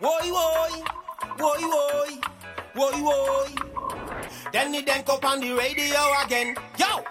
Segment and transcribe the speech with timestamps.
[0.00, 0.84] Woy woy,
[1.38, 2.10] woy woy,
[2.74, 4.52] woy woy.
[4.52, 6.54] Then the then up on the radio again.
[6.78, 7.02] Yo,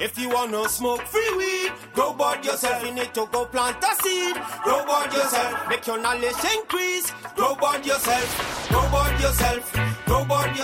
[0.00, 2.84] if you wanna smoke free weed, grow bud yourself.
[2.84, 4.36] You need to go plant a seed.
[4.62, 5.68] Grow bud yourself.
[5.68, 7.10] Make your knowledge increase.
[7.34, 8.68] Grow bud yourself.
[8.68, 9.74] Grow bud yourself.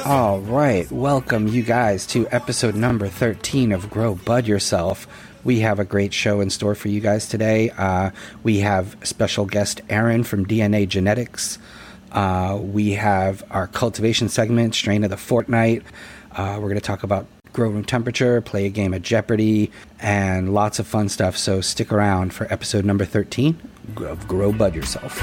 [0.06, 5.06] All right, welcome you guys to episode number 13 of Grow Bud Yourself.
[5.45, 7.70] We have a great show in store for you guys today.
[7.70, 8.10] Uh,
[8.42, 11.59] we have special guest Aaron from DNA Genetics.
[12.12, 15.83] Uh, we have our cultivation segment, Strain of the Fortnight.
[16.33, 20.55] Uh, we're going to talk about grow room temperature, play a game of Jeopardy, and
[20.55, 21.36] lots of fun stuff.
[21.36, 23.61] So stick around for episode number 13
[23.98, 25.22] of Grow Bud Yourself.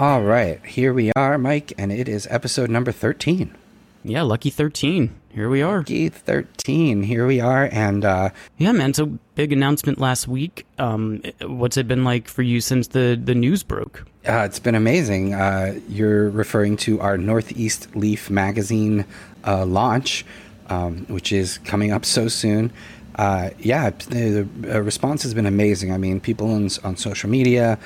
[0.00, 3.54] All right, here we are, Mike, and it is episode number 13.
[4.02, 5.14] Yeah, lucky 13.
[5.34, 5.80] Here we are.
[5.80, 8.94] Lucky 13, here we are, and uh, Yeah, man.
[8.94, 10.64] So big announcement last week.
[10.78, 14.06] Um, what's it been like for you since the the news broke?
[14.26, 15.34] uh, it's been amazing.
[15.34, 19.04] Uh, you're referring to our Northeast Leaf magazine
[19.46, 20.24] uh, launch,
[20.70, 22.72] um, which is coming up so soon.
[23.16, 25.92] Uh, yeah, the, the response has been amazing.
[25.92, 27.78] I mean, people on, on social media,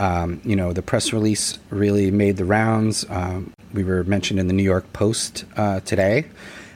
[0.00, 3.04] um, you know, the press release really made the rounds.
[3.10, 6.24] Um, we were mentioned in the New York Post uh, today,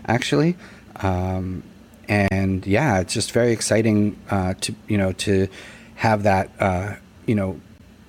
[0.07, 0.57] actually.
[0.97, 1.63] Um,
[2.07, 5.49] and yeah, it's just very exciting uh, to you know to
[5.97, 7.59] have that uh, you know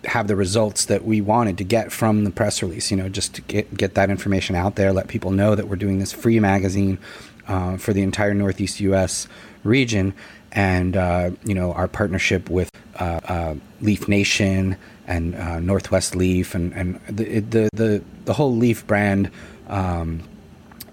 [0.03, 2.91] have the results that we wanted to get from the press release.
[2.91, 5.77] You know, just to get get that information out there, let people know that we're
[5.77, 6.99] doing this free magazine
[7.47, 9.27] uh, for the entire Northeast U.S.
[9.63, 10.13] region,
[10.51, 16.55] and uh, you know our partnership with uh, uh, Leaf Nation and uh, Northwest Leaf
[16.55, 19.31] and and the the the, the whole Leaf brand.
[19.67, 20.23] Um,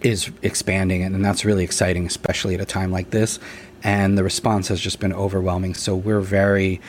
[0.01, 3.39] is expanding and that's really exciting especially at a time like this
[3.85, 6.81] and the response has just been overwhelming so we're very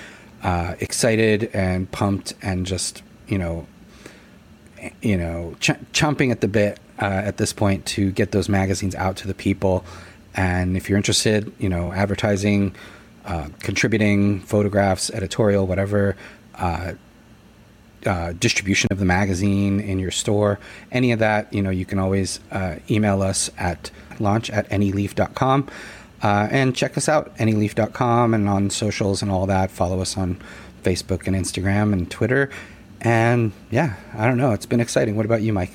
[0.42, 3.67] uh, excited and pumped and just you know
[5.02, 8.95] you know ch- chomping at the bit uh, at this point to get those magazines
[8.95, 9.83] out to the people
[10.36, 12.76] and if you're interested you know advertising
[13.26, 16.15] uh, contributing photographs editorial whatever
[16.55, 16.93] uh,
[18.05, 20.59] uh, distribution of the magazine in your store,
[20.92, 25.70] any of that, you know, you can always uh, email us at launch at neleaf.com
[26.21, 29.71] uh, and check us out, neleaf.com, and on socials and all that.
[29.71, 30.37] Follow us on
[30.83, 32.49] Facebook and Instagram and Twitter.
[33.02, 34.52] And yeah, I don't know.
[34.52, 35.15] It's been exciting.
[35.15, 35.71] What about you, Mike?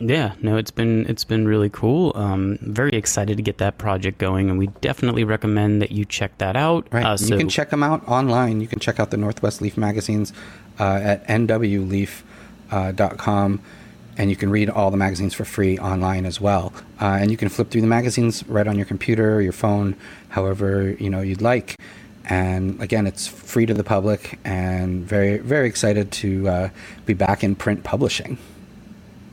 [0.00, 2.12] Yeah, no, it's been it's been really cool.
[2.14, 6.38] Um, very excited to get that project going, and we definitely recommend that you check
[6.38, 6.86] that out.
[6.92, 7.04] Right.
[7.04, 8.60] Uh, so you can check them out online.
[8.60, 10.32] You can check out the Northwest Leaf magazines
[10.78, 12.22] uh, at nwleaf.com.
[14.16, 16.72] and you can read all the magazines for free online as well.
[17.00, 19.96] Uh, and you can flip through the magazines right on your computer or your phone,
[20.28, 21.74] however you know you'd like.
[22.24, 26.68] And again, it's free to the public, and very very excited to uh,
[27.04, 28.38] be back in print publishing.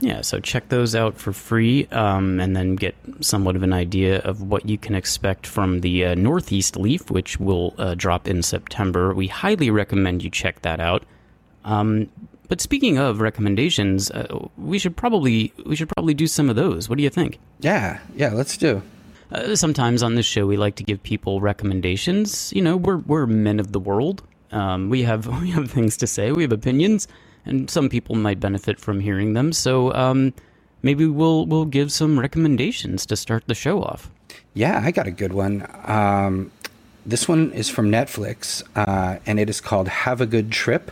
[0.06, 4.20] Yeah, so check those out for free um, and then get somewhat of an idea
[4.20, 8.44] of what you can expect from the uh, Northeast Leaf, which will uh, drop in
[8.44, 9.16] September.
[9.16, 11.02] We highly recommend you check that out.
[11.64, 12.08] Um,
[12.48, 16.88] but speaking of recommendations, uh, we should probably we should probably do some of those.
[16.88, 17.40] What do you think?
[17.62, 18.84] Yeah, yeah, let's do.
[19.32, 22.54] Uh, sometimes on this show, we like to give people recommendations.
[22.54, 24.22] You know, we're we're men of the world.
[24.52, 26.32] Um, we have we have things to say.
[26.32, 27.08] We have opinions,
[27.46, 29.54] and some people might benefit from hearing them.
[29.54, 30.34] So um,
[30.82, 34.10] maybe we'll we'll give some recommendations to start the show off.
[34.54, 35.68] Yeah, I got a good one.
[35.86, 36.52] Um,
[37.06, 40.92] this one is from Netflix, uh, and it is called "Have a Good Trip: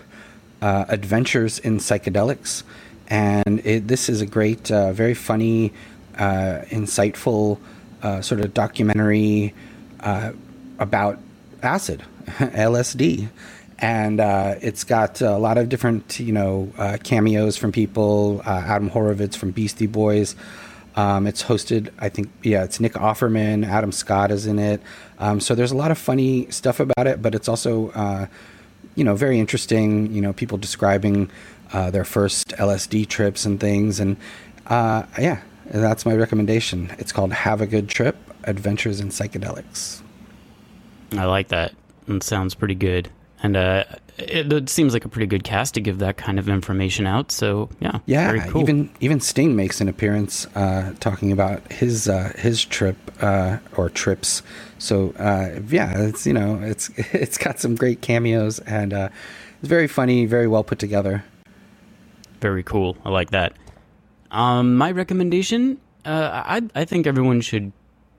[0.61, 2.63] uh, Adventures in Psychedelics."
[3.07, 5.73] And it, this is a great, uh, very funny,
[6.17, 7.59] uh, insightful
[8.01, 9.53] uh, sort of documentary
[9.99, 10.31] uh,
[10.79, 11.19] about
[11.61, 13.29] acid, LSD,
[13.79, 18.41] and uh, it's got a lot of different, you know, uh, cameos from people.
[18.45, 20.35] Uh, Adam Horovitz from Beastie Boys.
[20.95, 24.80] Um, it's hosted, I think, yeah, it's Nick Offerman, Adam Scott is in it.
[25.18, 28.27] Um, so there's a lot of funny stuff about it, but it's also, uh,
[28.94, 30.13] you know, very interesting.
[30.13, 31.31] You know, people describing
[31.71, 34.18] uh, their first LSD trips and things, and
[34.69, 36.92] yeah, that's my recommendation.
[37.00, 40.03] It's called "Have a Good Trip: Adventures in Psychedelics."
[41.18, 41.74] I like that.
[42.07, 43.09] It sounds pretty good,
[43.44, 43.84] and uh,
[44.18, 47.31] it, it seems like a pretty good cast to give that kind of information out.
[47.31, 48.62] So yeah, Yeah, very cool.
[48.62, 53.90] even even Sting makes an appearance uh, talking about his uh, his trip uh, or
[53.90, 54.42] trips.
[54.78, 59.10] So uh, yeah, it's you know it's it's got some great cameos and uh,
[59.60, 61.24] it's very funny, very well put together.
[62.40, 62.98] Very cool.
[63.06, 63.54] I like that.
[64.31, 67.72] Um, my recommendation, uh, I I think everyone should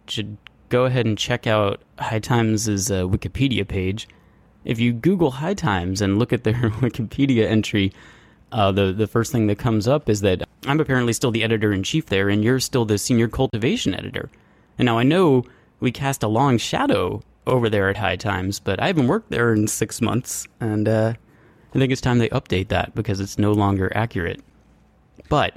[0.06, 0.36] should
[0.70, 4.08] go ahead and check out High Times' uh, Wikipedia page.
[4.64, 7.92] If you Google High Times and look at their Wikipedia entry,
[8.52, 11.72] uh, the the first thing that comes up is that I'm apparently still the editor
[11.72, 14.30] in chief there, and you're still the senior cultivation editor.
[14.78, 15.44] And now I know
[15.80, 19.52] we cast a long shadow over there at High Times, but I haven't worked there
[19.52, 21.14] in six months, and uh,
[21.74, 24.40] I think it's time they update that because it's no longer accurate.
[25.28, 25.56] But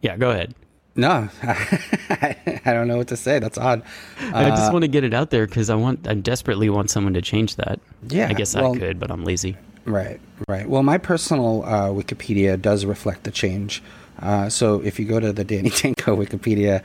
[0.00, 0.54] yeah, go ahead.
[0.98, 3.38] No, I don't know what to say.
[3.38, 3.82] That's odd.
[4.20, 7.14] I just want to get it out there because I want, I desperately want someone
[7.14, 7.78] to change that.
[8.08, 9.56] Yeah, I guess well- I could, but I'm lazy.
[9.84, 10.68] Right, right.
[10.68, 13.80] Well, my personal uh, Wikipedia does reflect the change.
[14.18, 16.82] Uh, so if you go to the Danny Danko Wikipedia,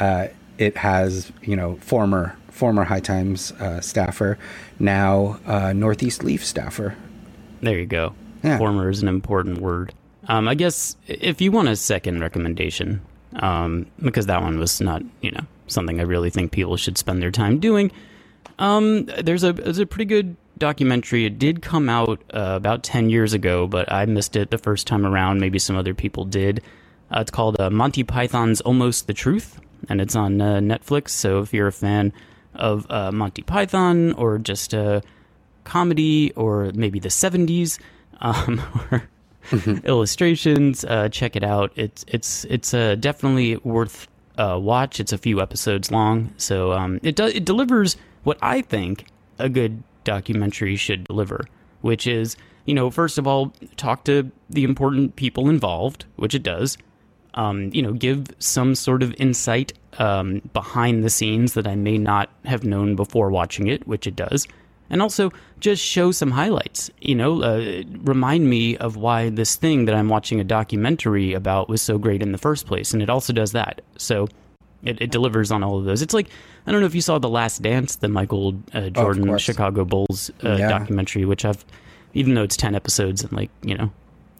[0.00, 4.38] uh, it has you know former former High Times uh, staffer,
[4.78, 6.96] now uh, Northeast Leaf staffer.
[7.60, 8.14] There you go.
[8.42, 8.56] Yeah.
[8.56, 9.92] Former is an important word.
[10.28, 13.02] Um, I guess if you want a second recommendation,
[13.36, 17.22] um, because that one was not, you know, something I really think people should spend
[17.22, 17.92] their time doing.
[18.58, 21.24] Um, there's a there's a pretty good documentary.
[21.24, 24.86] It did come out uh, about ten years ago, but I missed it the first
[24.86, 25.40] time around.
[25.40, 26.62] Maybe some other people did.
[27.10, 31.10] Uh, it's called uh, Monty Python's Almost the Truth, and it's on uh, Netflix.
[31.10, 32.12] So if you're a fan
[32.54, 35.00] of uh, Monty Python or just uh,
[35.64, 37.78] comedy or maybe the 70s
[38.20, 38.60] um,
[38.90, 39.08] or
[39.84, 41.72] illustrations, uh, check it out.
[41.76, 44.08] It's it's it's uh, definitely worth
[44.38, 45.00] uh, watch.
[45.00, 49.06] It's a few episodes long, so um, it does it delivers what I think
[49.38, 51.44] a good documentary should deliver,
[51.80, 56.42] which is you know first of all talk to the important people involved, which it
[56.42, 56.76] does.
[57.34, 61.96] Um, you know, give some sort of insight um, behind the scenes that I may
[61.96, 64.48] not have known before watching it, which it does
[64.90, 66.90] and also just show some highlights.
[67.00, 71.68] You know, uh, remind me of why this thing that I'm watching a documentary about
[71.68, 73.80] was so great in the first place, and it also does that.
[73.96, 74.28] So
[74.82, 76.02] it, it delivers on all of those.
[76.02, 76.28] It's like
[76.66, 79.42] I don't know if you saw the Last Dance, the Michael uh, Jordan course.
[79.42, 80.68] Chicago Bulls uh, Yeah.
[80.68, 81.64] documentary, which I've
[82.14, 83.90] even though it's ten episodes and like you know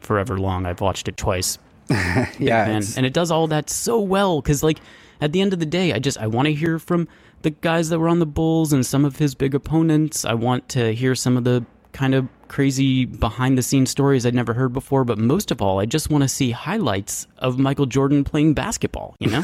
[0.00, 1.58] forever long, I've watched it twice
[2.38, 4.78] Yeah, and it does all that so well because like
[5.20, 7.06] at the end of the day i just i want to hear from
[7.42, 10.68] the guys that were on the bulls and some of his big opponents i want
[10.68, 14.72] to hear some of the kind of crazy behind the scenes stories i'd never heard
[14.72, 18.54] before but most of all i just want to see highlights of michael jordan playing
[18.54, 19.42] basketball you know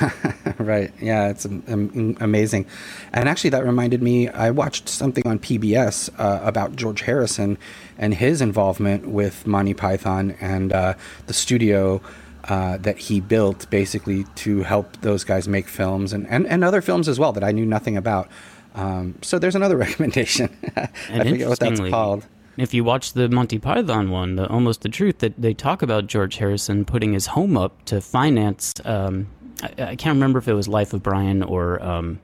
[0.59, 0.93] right.
[1.01, 2.67] Yeah, it's amazing.
[3.13, 4.29] And actually, that reminded me.
[4.29, 7.59] I watched something on PBS uh, about George Harrison
[7.99, 10.95] and his involvement with Monty Python and uh,
[11.27, 12.01] the studio.
[12.49, 16.81] Uh, that he built basically to help those guys make films and, and, and other
[16.81, 18.29] films as well that I knew nothing about.
[18.77, 20.57] Um, so there's another recommendation.
[20.77, 22.25] I forget what that's called.
[22.57, 26.07] If you watch the Monty Python one, the Almost the Truth, that they talk about
[26.07, 28.73] George Harrison putting his home up to finance.
[28.85, 29.27] Um,
[29.63, 32.21] I, I can't remember if it was Life of Brian or um,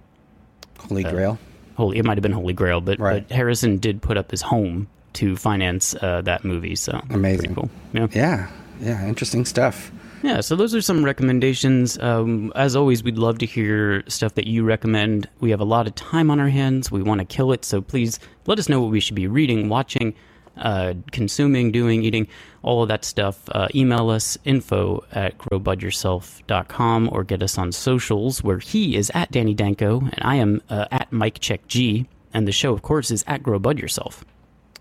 [0.79, 1.37] Holy Grail.
[1.77, 1.99] Holy.
[1.99, 3.27] It might have been Holy Grail, but, Right.
[3.27, 6.77] but Harrison did put up his home to finance uh, that movie.
[6.77, 7.55] So Amazing.
[7.57, 7.71] cool.
[7.93, 8.07] Yeah.
[8.13, 8.51] Yeah.
[8.81, 9.07] Yeah.
[9.09, 9.91] Interesting stuff.
[10.23, 11.99] Yeah, so those are some recommendations.
[11.99, 15.29] Um, as always, we'd love to hear stuff that you recommend.
[15.41, 16.93] We have a lot of time on our hands.
[16.93, 19.69] We want to kill it, so please let us know what we should be reading,
[19.69, 20.15] watching,
[20.57, 22.29] uh, consuming, doing, eating,
[22.63, 23.49] all of that stuff.
[23.51, 29.33] Uh, email us info at growbudyourself.com or get us on socials where he is at
[29.33, 32.07] Danny Danko and I am uh, at Mike Check G.
[32.33, 34.25] And the show, of course, is at Grow Bud Yourself.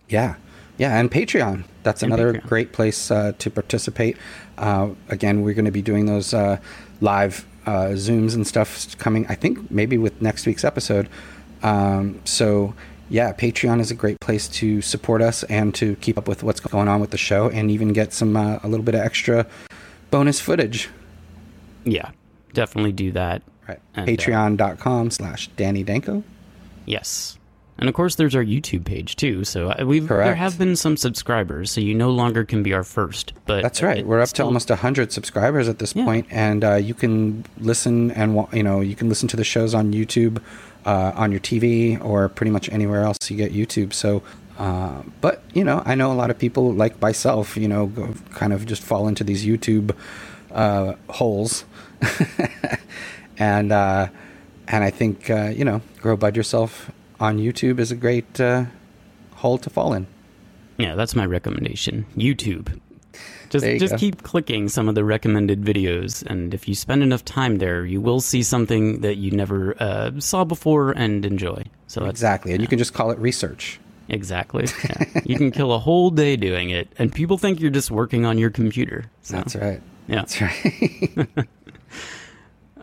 [0.08, 0.36] Yeah.
[0.82, 1.64] Yeah, and Patreon.
[1.84, 2.48] That's And another Patreon.
[2.48, 4.18] great place uh, to participate.
[4.58, 6.58] Uh, again, we're going to be doing those uh,
[7.02, 11.08] live uh, Zooms and stuff coming, I think, maybe with next week's episode.
[11.62, 12.74] Um, so,
[13.10, 16.60] yeah, Patreon is a great place to support us and to keep up with what's
[16.60, 19.46] going on with the show and even get some uh, a little bit of extra
[20.10, 20.90] bonus footage.
[21.84, 22.10] Yeah,
[22.54, 23.44] definitely do that.
[23.68, 23.80] Right.
[23.96, 26.24] Uh, Patreon.com slash Danny Danko.
[26.88, 27.38] Yes.
[27.82, 29.44] And of course, there's our YouTube page too.
[29.44, 32.84] So uh, we've there have been some subscribers, so you no longer can be our
[32.84, 33.34] first.
[33.48, 34.06] But That's right.
[34.06, 36.06] We're up to still- almost hundred subscribers at this Yeah.
[36.06, 39.74] point, and uh, you can listen and you know you can listen to the shows
[39.74, 40.40] on YouTube,
[40.86, 43.94] uh, on your TV, or pretty much anywhere else you get YouTube.
[43.94, 44.22] So,
[44.60, 48.14] uh, but you know, I know a lot of people like myself, you know, go,
[48.36, 49.96] kind of just fall into these YouTube
[50.54, 51.66] uh, holes,
[53.40, 54.08] and uh,
[54.68, 58.66] and I think uh, you know, grow bud yourself on YouTube is a great uh,
[59.36, 60.08] hole to fall in.
[60.78, 62.06] Yeah, that's my recommendation.
[62.18, 62.80] YouTube.
[63.50, 63.98] Just you just go.
[63.98, 68.00] keep clicking some of the recommended videos, and if you spend enough time there, you
[68.02, 71.64] will see something that you never uh, saw before and enjoy.
[71.88, 73.80] So that's Exactly, and you can just call it research.
[74.08, 74.66] exactly.
[74.84, 75.22] Yeah.
[75.26, 78.38] you can kill a whole day doing it, and people think you're just working on
[78.38, 79.06] your computer.
[79.22, 79.82] So, That's right.
[80.08, 80.16] Yeah.
[80.16, 81.28] That's right.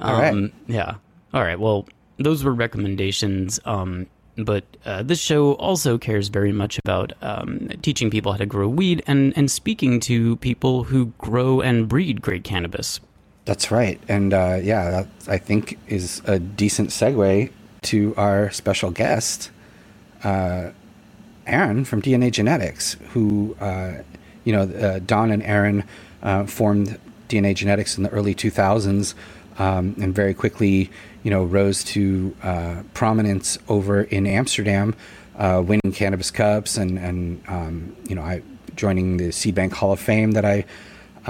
[0.01, 0.33] All right.
[0.33, 0.97] Um, Yeah.
[1.35, 1.59] All right.
[1.59, 1.87] Well,
[2.19, 3.59] those were recommendations.
[3.65, 4.07] Um,
[4.45, 8.69] but uh, this show also cares very much about um, teaching people how to grow
[8.69, 13.01] weed and, and speaking to people who grow and breed great cannabis.
[13.45, 14.01] That's right.
[14.09, 17.51] And uh, yeah, that I think is a decent segue
[17.83, 19.51] to our special guest,
[20.23, 20.71] uh,
[21.47, 24.03] Aaron from DNA Genetics, who, uh,
[24.45, 25.85] you know, uh, Don and Aaron
[26.23, 29.15] uh, formed DNA Genetics in the early 2000s
[29.59, 30.91] um, and very quickly,
[31.23, 34.95] you know, rose to uh, prominence over in Amsterdam,
[35.39, 38.43] winning Cannabis Cups and, and um, you know, I
[38.79, 40.65] joining the Seed Bank Hall of Fame that I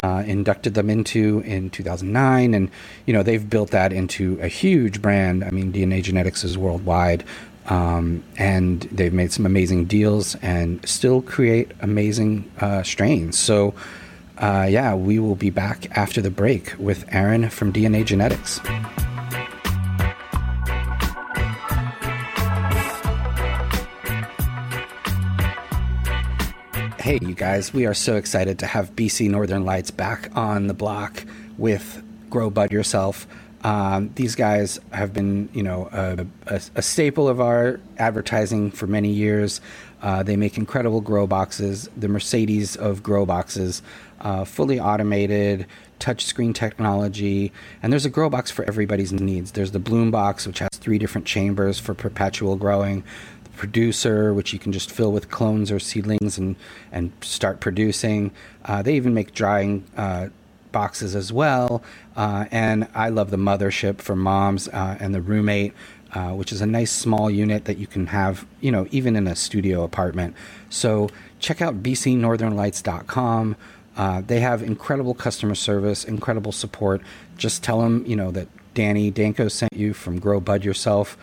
[0.04, 2.54] uh, inducted them into in 2009.
[2.54, 2.71] And,
[3.07, 5.42] you know, they've built that into a huge brand.
[5.42, 7.25] I mean, DNA Genetics is worldwide.
[7.66, 13.38] Um, and they've made some amazing deals and still create amazing uh, strains.
[13.38, 13.75] So,
[14.38, 18.61] uh, yeah, we will be back after the break with Aaron from DNA Genetics.
[27.08, 30.74] Hey, you guys, we are so excited to have BC Northern Lights back on the
[30.74, 31.24] block
[31.56, 33.26] with Grow Bud Yourself.
[33.64, 38.86] Um, these guys have been, you know, a, a, a, staple of our advertising for
[38.86, 39.62] many years.
[40.02, 43.80] Uh, they make incredible grow boxes, the Mercedes of grow boxes,
[44.20, 45.66] uh, fully automated,
[46.00, 49.52] touchscreen technology, and there's a grow box for everybody's needs.
[49.52, 53.02] There's the Bloom box, which has three different chambers for perpetual growing
[53.58, 56.56] producer, which you can just fill with clones or seedlings and
[56.90, 58.30] and start producing.
[58.64, 60.28] Uh, they even make drying uh,
[60.72, 61.82] boxes as well.
[62.16, 65.74] Uh, and I love the mothership for moms uh, and the roommate.
[66.14, 69.26] Uh, which is a nice small unit that you can have, you know, even in
[69.26, 70.34] a studio apartment.
[70.70, 73.56] So check out bcnorthernlights.com.
[73.94, 77.02] Uh, they have incredible customer service, incredible support.
[77.36, 81.18] Just tell them, you know, that Danny Danko sent you from Grow Bud Yourself.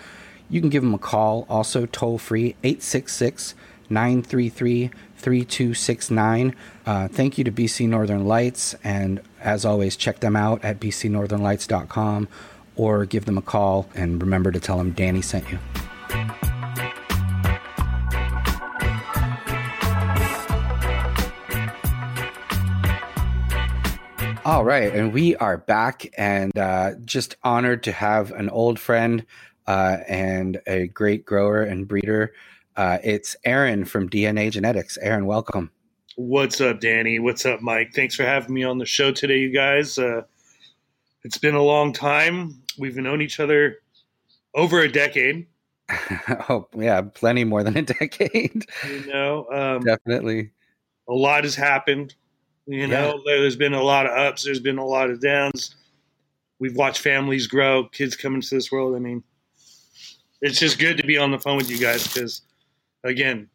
[0.50, 3.56] You can give them a call, also toll free, 866
[3.90, 6.56] 933 3269.
[6.86, 8.76] Uh, thank you to BC Northern Lights.
[8.84, 12.28] And as always, check them out at bcnorthernlights.com
[12.76, 13.88] or give them a call.
[13.96, 15.58] And remember to tell them Danny sent you.
[24.46, 29.26] All right, and we are back and uh, just honored to have an old friend
[29.68, 32.34] uh, and a great grower and breeder.
[32.76, 34.98] Uh, it's Aaron from DNA Genetics.
[34.98, 35.72] Aaron, welcome.
[36.18, 37.20] What's up, Danny?
[37.20, 37.94] What's up, Mike?
[37.94, 39.98] Thanks for having me on the show today, you guys.
[39.98, 40.24] Uh,
[41.24, 42.62] it's been a long time.
[42.78, 43.80] We've known each other
[44.54, 45.48] over a decade.
[46.50, 48.66] oh, yeah, plenty more than a decade.
[48.88, 50.52] You know, um, definitely.
[51.08, 52.16] A lot has happened.
[52.68, 53.38] You know, yeah.
[53.40, 55.76] there's been a lot of ups, there's been a lot of downs.
[56.60, 58.96] We've watched families grow, kids come into this world.
[58.96, 59.24] I mean,
[60.46, 62.44] it's just good to be on the phone with you guys because,
[63.04, 63.50] again,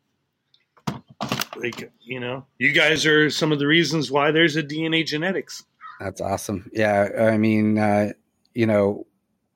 [1.57, 5.65] like you know, you guys are some of the reasons why there's a DNA genetics.
[6.01, 6.69] That's awesome.
[6.73, 8.13] Yeah, I mean, uh,
[8.55, 9.07] you know,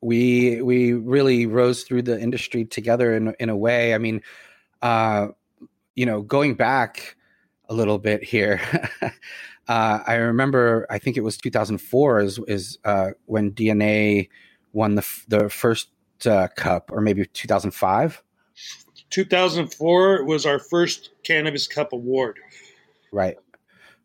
[0.00, 3.94] we we really rose through the industry together in in a way.
[3.94, 4.22] I mean,
[4.80, 5.28] uh,
[5.96, 7.16] you know, going back
[7.68, 8.60] a little bit here.
[9.02, 14.28] uh, I remember, I think it was 2004 is, is uh, when DNA
[14.72, 15.88] won the the first
[16.26, 18.22] uh, Cup, or maybe 2005?
[19.10, 22.38] 2004 was our first Cannabis Cup award.
[23.12, 23.36] Right.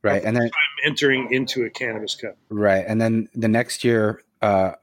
[0.01, 0.23] Right.
[0.23, 2.37] and then I'm entering into a Cannabis Cup.
[2.49, 2.85] Right.
[2.87, 4.73] And then the next year, uh,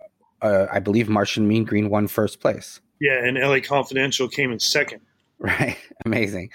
[0.43, 2.81] uh, I believe Martian Mean Green won first place.
[3.00, 3.25] Yeah.
[3.25, 5.00] And LA Confidential came in second.
[5.38, 5.78] Right.
[6.05, 6.50] Amazing.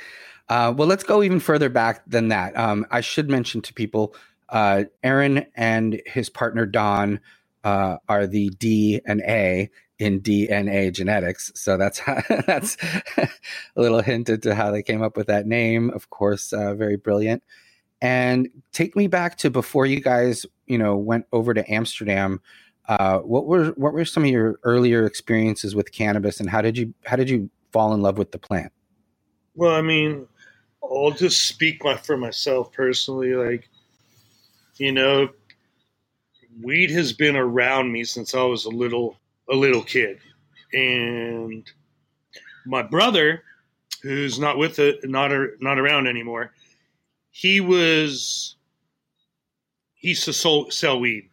[0.49, 2.57] Uh, well, let's go even further back than that.
[2.57, 4.13] Um, I should mention to people
[4.49, 7.21] uh, Aaron and his partner Don
[7.63, 9.69] uh, are the D and A
[10.01, 11.51] in DNA genetics.
[11.53, 12.75] So that's how, that's
[13.15, 13.29] a
[13.75, 15.91] little hint into how they came up with that name.
[15.91, 17.43] Of course, uh, very brilliant.
[18.01, 22.41] And take me back to before you guys, you know, went over to Amsterdam.
[22.89, 26.79] Uh, what were what were some of your earlier experiences with cannabis, and how did
[26.79, 28.73] you how did you fall in love with the plant?
[29.53, 30.27] Well, I mean,
[30.83, 33.35] I'll just speak my, for myself personally.
[33.35, 33.69] Like,
[34.77, 35.29] you know,
[36.59, 39.20] weed has been around me since I was a little
[39.51, 40.19] a little kid,
[40.73, 41.69] and
[42.65, 43.43] my brother,
[44.01, 46.53] who's not with it, not not around anymore,
[47.31, 48.55] he was
[49.95, 51.29] he used to sell, sell weed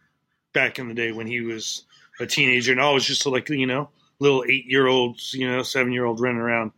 [0.53, 1.85] back in the day when he was
[2.19, 5.63] a teenager, and I was just like you know little eight year olds, you know
[5.63, 6.71] seven year old running around,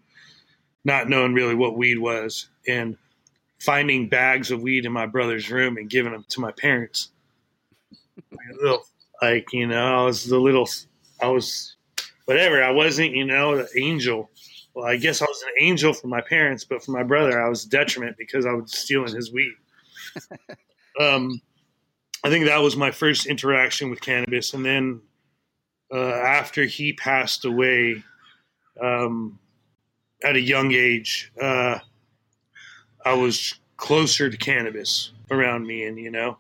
[0.86, 2.98] not knowing really what weed was, and
[3.60, 7.10] finding bags of weed in my brother's room and giving them to my parents.
[8.32, 8.84] Like, little,
[9.22, 10.68] like you know, I was the little
[11.22, 11.76] I was
[12.26, 12.64] whatever.
[12.64, 14.30] I wasn't, you know, an angel.
[14.74, 17.50] Well, I guess I was an angel for my parents, but for my brother, I
[17.50, 19.54] was a detriment because I was stealing his weed.
[21.00, 21.42] um,
[22.24, 25.02] I think that was my first interaction with cannabis, and then
[25.94, 28.04] uh, after he passed away
[28.82, 29.40] um,
[30.24, 31.80] at a young age, uh,
[33.04, 36.38] I was closer to cannabis around me, and you know,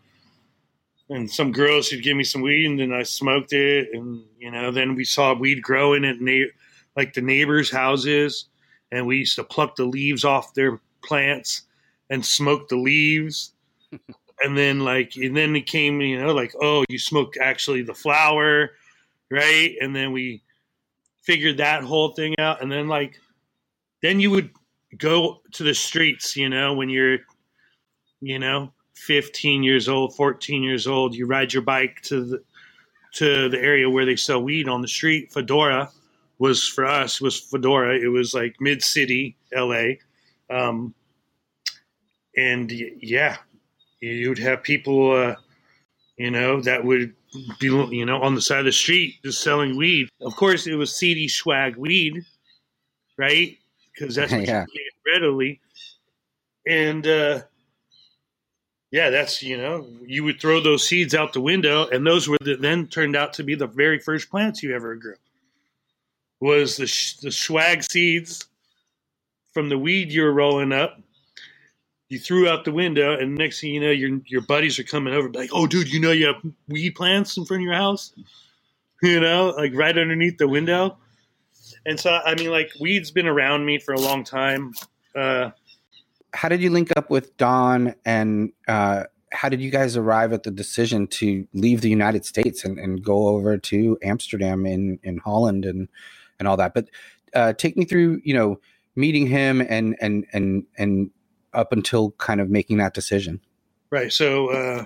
[1.12, 4.50] and some girls would give me some weed, and then I smoked it, and you
[4.50, 6.51] know, then we saw weed growing at na-
[6.96, 8.46] like the neighbors' houses,
[8.91, 11.63] and we used to pluck the leaves off their plants
[12.10, 13.53] and smoke the leaves.
[14.44, 17.94] and then like and then it came you know like oh you smoke actually the
[17.94, 18.72] flower
[19.30, 20.41] right and then we
[21.22, 23.20] figured that whole thing out and then like
[24.01, 24.50] then you would
[24.98, 27.20] go to the streets you know when you're
[28.22, 28.72] you know
[29.08, 32.43] 15 years old 14 years old you ride your bike to the
[33.13, 35.34] to the area where they sell weed on the street.
[35.34, 35.89] Fedora
[36.39, 37.98] was for us was fedora.
[37.98, 39.84] It was like mid city la
[40.50, 40.93] um,
[42.38, 43.38] and yeah
[44.00, 45.36] you'd have people uh,
[46.17, 47.13] you know that would
[47.60, 50.08] be you know on the side of the street just selling weed.
[50.22, 52.24] Of course it was seedy swag weed
[53.17, 53.58] right?
[53.93, 54.65] Because that's what Yeah.
[54.74, 55.60] you get readily.
[56.67, 57.41] And uh
[58.91, 62.38] yeah, that's you know, you would throw those seeds out the window, and those were
[62.41, 65.15] the, then turned out to be the very first plants you ever grew.
[66.41, 66.83] Was the
[67.21, 68.45] the swag seeds
[69.53, 71.00] from the weed you were rolling up?
[72.10, 75.13] You threw out the window, and next thing you know, your your buddies are coming
[75.13, 78.13] over, like, "Oh, dude, you know you have weed plants in front of your house?"
[79.01, 80.98] You know, like right underneath the window.
[81.86, 84.74] And so, I mean, like, weed's been around me for a long time.
[85.15, 85.50] Uh,
[86.33, 90.43] How did you link up with Don, and uh, how did you guys arrive at
[90.43, 95.17] the decision to leave the United States and, and go over to Amsterdam in, in
[95.17, 95.88] Holland and
[96.39, 96.73] and all that?
[96.73, 96.89] But
[97.33, 98.59] uh, take me through, you know,
[98.95, 101.12] meeting him and and and and
[101.53, 103.41] up until kind of making that decision.
[103.89, 104.12] Right.
[104.12, 104.86] So uh,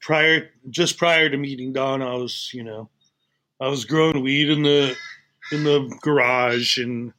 [0.00, 2.88] prior, just prior to meeting Don, I was, you know,
[3.60, 4.96] I was growing weed in the
[5.52, 7.12] in the garage and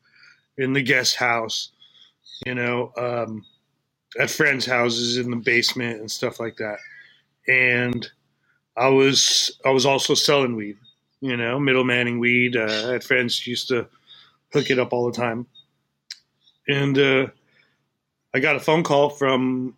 [0.57, 1.71] in the guest house,
[2.45, 3.45] you know, um,
[4.19, 6.77] at friends' houses in the basement and stuff like that.
[7.47, 8.07] And
[8.77, 10.77] I was I was also selling weed,
[11.21, 12.55] you know, middlemaning weed.
[12.55, 13.87] Uh, I had friends used to
[14.53, 15.45] hook it up all the time,
[16.67, 17.27] and uh,
[18.33, 19.75] I got a phone call from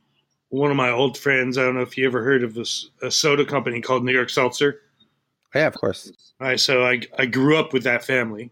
[0.49, 1.57] one of my old friends.
[1.57, 4.29] I don't know if you ever heard of this a soda company called New York
[4.29, 4.81] Seltzer.
[5.55, 6.11] Yeah, of course.
[6.39, 8.51] All right, so I I grew up with that family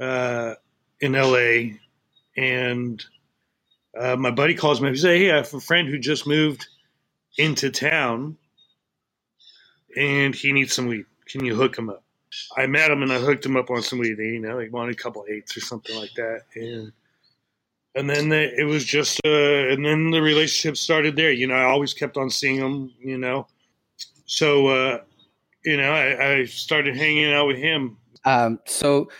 [0.00, 0.54] uh,
[1.00, 1.78] in L.A.
[2.36, 3.04] and
[3.96, 4.90] uh, my buddy calls me.
[4.90, 6.66] He says, "Hey, I have a friend who just moved
[7.36, 8.36] into town,
[9.96, 11.06] and he needs some weed.
[11.26, 12.02] Can you hook him up?"
[12.56, 14.18] I met him and I hooked him up on some weed.
[14.18, 16.92] You know, he wanted a couple eights or something like that, and
[17.94, 21.32] and then the, it was just, uh, and then the relationship started there.
[21.32, 22.92] You know, I always kept on seeing him.
[23.00, 23.46] You know,
[24.26, 25.00] so uh,
[25.64, 27.96] you know, I, I started hanging out with him.
[28.24, 29.10] Um, so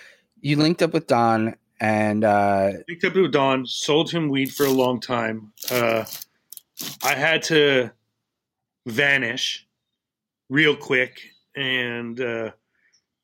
[0.41, 4.67] you linked up with Don, and uh, Picked up with Don, sold him weed for
[4.67, 5.53] a long time.
[5.71, 6.05] Uh,
[7.03, 7.91] I had to
[8.87, 9.67] vanish
[10.49, 11.21] real quick,
[11.57, 12.51] and uh,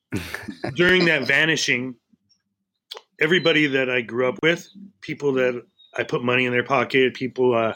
[0.75, 1.95] during that vanishing,
[3.19, 4.69] everybody that I grew up with,
[5.01, 5.61] people that
[5.97, 7.73] I put money in their pocket, people, uh,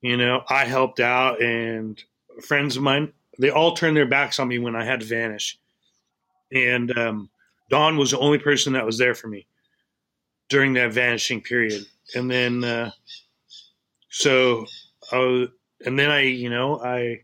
[0.00, 2.02] you know, I helped out, and
[2.42, 5.58] friends of mine, they all turned their backs on me when I had to vanish.
[6.52, 7.30] And um,
[7.68, 9.46] Don was the only person that was there for me
[10.48, 11.86] during that vanishing period.
[12.14, 12.90] And then, uh,
[14.10, 14.66] so
[15.12, 15.48] I was,
[15.84, 17.22] and then I, you know, I,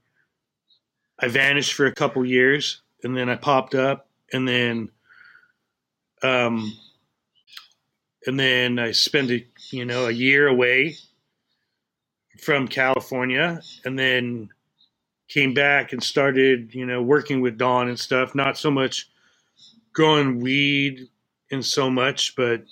[1.19, 4.91] I vanished for a couple years and then I popped up and then,
[6.23, 6.77] um,
[8.27, 10.97] and then I spent a, you know, a year away
[12.43, 14.51] from California and then
[15.29, 18.35] came back and started, you know, working with Don and stuff.
[18.35, 19.09] Not so much
[19.93, 21.09] growing weed
[21.51, 22.65] and so much, but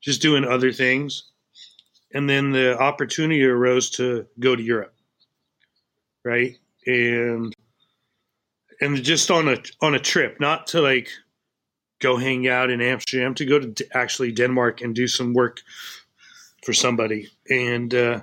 [0.00, 1.24] just doing other things.
[2.12, 4.94] And then the opportunity arose to go to Europe,
[6.24, 6.56] right?
[6.86, 7.54] And
[8.80, 11.08] and just on a on a trip, not to like
[12.00, 15.60] go hang out in Amsterdam, to go to actually Denmark and do some work
[16.64, 17.28] for somebody.
[17.48, 18.20] And uh,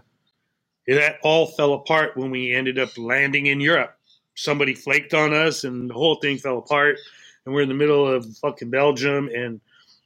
[0.88, 3.96] that all fell apart when we ended up landing in Europe.
[4.36, 6.98] Somebody flaked on us, and the whole thing fell apart.
[7.46, 9.62] And we're in the middle of fucking Belgium, and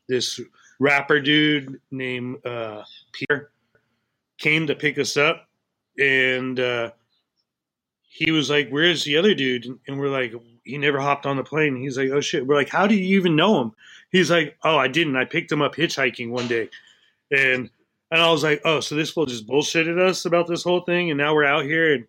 [0.07, 0.39] this
[0.81, 3.51] rapper dude named uh, Pierre
[4.37, 5.47] came to pick us up,
[5.99, 6.91] and uh,
[8.01, 11.43] he was like, "Where's the other dude?" And we're like, he never hopped on the
[11.43, 11.75] plane.
[11.75, 12.45] He's like, oh shit.
[12.45, 13.73] We're like, how do you even know him?
[14.11, 15.15] He's like, oh, I didn't.
[15.15, 16.69] I picked him up hitchhiking one day,
[17.31, 17.69] and
[18.11, 21.11] and I was like, oh, so this fool just bullshitted us about this whole thing,
[21.11, 22.05] and now we're out here, and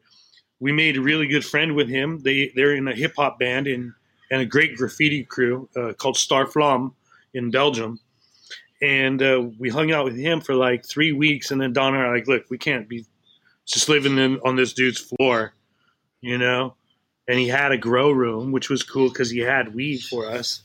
[0.59, 2.19] we made a really good friend with him.
[2.19, 3.93] They they're in a hip hop band and
[4.31, 6.93] and a great graffiti crew uh, called Starflam
[7.35, 8.01] in Belgium,
[8.83, 12.03] and uh, we hung out with him for like three weeks, and then Don and
[12.03, 13.07] I like, look, we can't be
[13.65, 15.55] just living in, on this dude's floor,
[16.21, 16.75] you know.
[17.29, 20.63] And he had a grow room, which was cool because he had weed for us.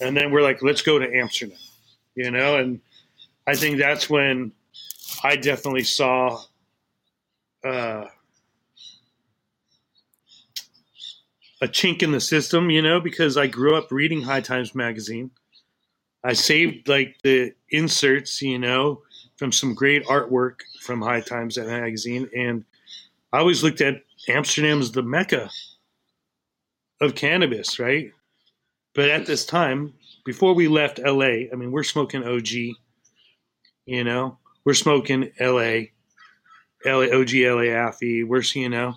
[0.00, 1.58] And then we're like, let's go to Amsterdam,
[2.14, 2.56] you know.
[2.56, 2.80] And
[3.46, 4.52] I think that's when
[5.22, 6.40] I definitely saw
[7.62, 8.06] uh,
[11.60, 15.30] a chink in the system, you know, because I grew up reading High Times magazine.
[16.24, 19.02] I saved like the inserts, you know,
[19.36, 22.64] from some great artwork from High Times magazine, and
[23.32, 25.50] I always looked at Amsterdam as the mecca
[27.00, 28.10] of cannabis, right?
[28.94, 29.92] But at this time,
[30.24, 32.48] before we left LA, I mean, we're smoking OG,
[33.84, 35.90] you know, we're smoking LA,
[36.84, 38.24] LA OG LA Affy.
[38.24, 38.94] We're you know,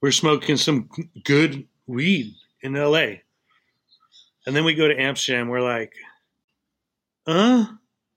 [0.00, 0.88] we're smoking some
[1.24, 3.20] good weed in LA,
[4.46, 5.48] and then we go to Amsterdam.
[5.48, 5.92] We're like,
[7.32, 7.66] huh?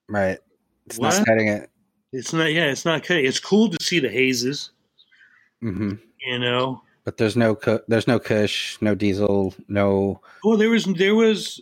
[0.10, 0.38] Right.
[0.86, 1.18] It's What?
[1.18, 1.70] not cutting it.
[2.12, 2.52] It's not.
[2.52, 3.26] Yeah, it's not cutting.
[3.26, 4.72] It's cool to see the hazes,
[5.64, 5.94] Mm-hmm.
[6.26, 6.82] you know.
[7.06, 10.22] But there's no there's no Kush, no Diesel, no.
[10.44, 11.62] Well, there was there was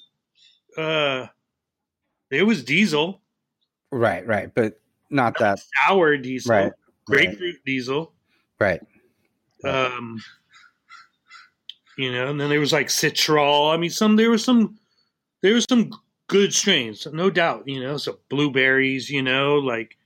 [0.78, 1.28] uh
[2.30, 3.22] there was diesel,
[3.92, 5.60] Right, right, but not that.
[5.88, 6.72] sour diesel, Right,
[7.06, 8.14] grapefruit diesel.
[8.60, 8.82] right.
[9.64, 10.20] Um,
[11.98, 13.74] you know, and then there was like citral.
[13.74, 14.78] I mean, some there was some
[15.42, 15.92] there was some
[16.32, 17.68] good strains, no doubt.
[17.68, 19.10] You know, so blueberries.
[19.10, 19.98] You know, like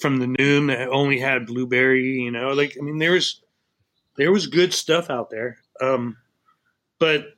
[0.00, 2.22] from the noon that only had blueberry.
[2.22, 3.42] You know, like I mean, there was
[4.16, 5.58] there was good stuff out there.
[5.80, 6.16] Um,
[6.98, 7.34] but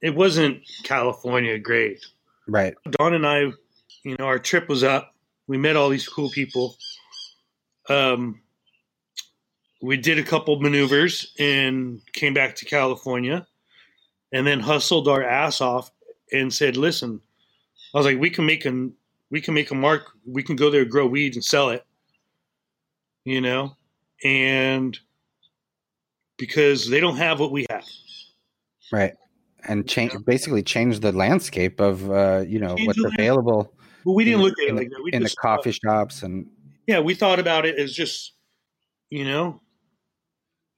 [0.00, 2.04] it wasn't California great.
[2.46, 2.74] Right.
[2.90, 3.38] Don and I,
[4.04, 5.14] you know, our trip was up.
[5.48, 6.76] We met all these cool people.
[7.88, 8.40] Um,
[9.82, 13.46] we did a couple maneuvers and came back to California,
[14.32, 15.90] and then hustled our ass off
[16.40, 17.20] and said, "Listen,"
[17.94, 18.92] I was like, "We can make an
[19.30, 20.02] we can make a mark.
[20.26, 21.84] We can go there, grow weed, and sell it."
[23.24, 23.76] You know,
[24.24, 24.98] and
[26.38, 27.84] because they don't have what we have.
[28.92, 29.14] Right.
[29.68, 33.72] And change basically change the landscape of uh, you know Change what's available
[34.04, 35.02] But we didn't in, look at it in like the, that.
[35.02, 36.46] We in the just thought- coffee shops and
[36.86, 38.34] yeah, we thought about it as just,
[39.10, 39.60] you know,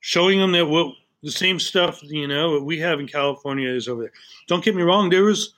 [0.00, 4.02] showing them that what the same stuff, you know, we have in California is over
[4.02, 4.12] there.
[4.46, 5.54] Don't get me wrong, there was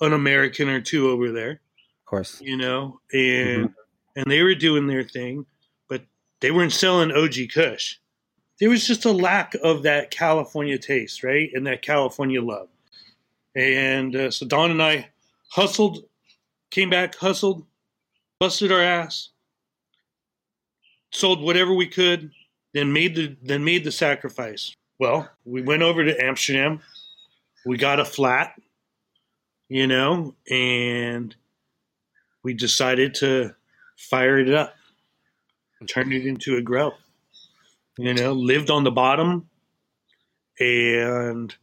[0.00, 2.40] an American or two over there, of course.
[2.40, 3.72] you know, and
[4.16, 5.44] and they were doing their thing,
[5.88, 6.02] but
[6.40, 7.96] they weren't selling OG Kush.
[8.60, 12.68] There was just a lack of that California taste, right, and that California love.
[13.56, 15.10] And uh, so Don and I
[15.50, 16.04] hustled,
[16.70, 17.66] came back, hustled,
[18.38, 19.30] busted our ass,
[21.12, 22.30] sold whatever we could,
[22.72, 24.74] then made the then made the sacrifice.
[24.98, 26.80] Well, we went over to Amsterdam.
[27.66, 28.54] We got a flat,
[29.68, 31.34] you know, and
[32.42, 33.54] we decided to
[33.96, 34.74] fire it up,
[35.88, 36.92] turn it into a grow.
[37.98, 39.48] You know, lived on the bottom
[40.58, 41.54] and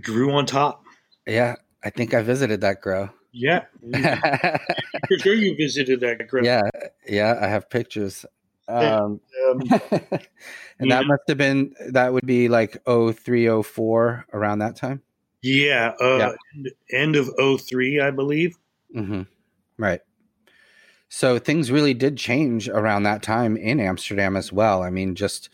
[0.00, 0.84] grew on top.
[1.26, 3.10] Yeah, I think I visited that grow.
[3.32, 4.56] Yeah, yeah,
[5.06, 6.42] for sure you visited that grow.
[6.42, 6.62] Yeah,
[7.06, 8.24] yeah, I have pictures.
[8.68, 9.60] Um, Um,
[10.78, 15.02] and that must have been that would be like 0304 around that time.
[15.42, 16.70] yeah, uh, Yeah.
[16.92, 18.56] end of 03, I believe.
[18.92, 19.22] hmm
[19.78, 20.00] Right.
[21.08, 24.82] So things really did change around that time in Amsterdam as well.
[24.82, 25.48] I mean, just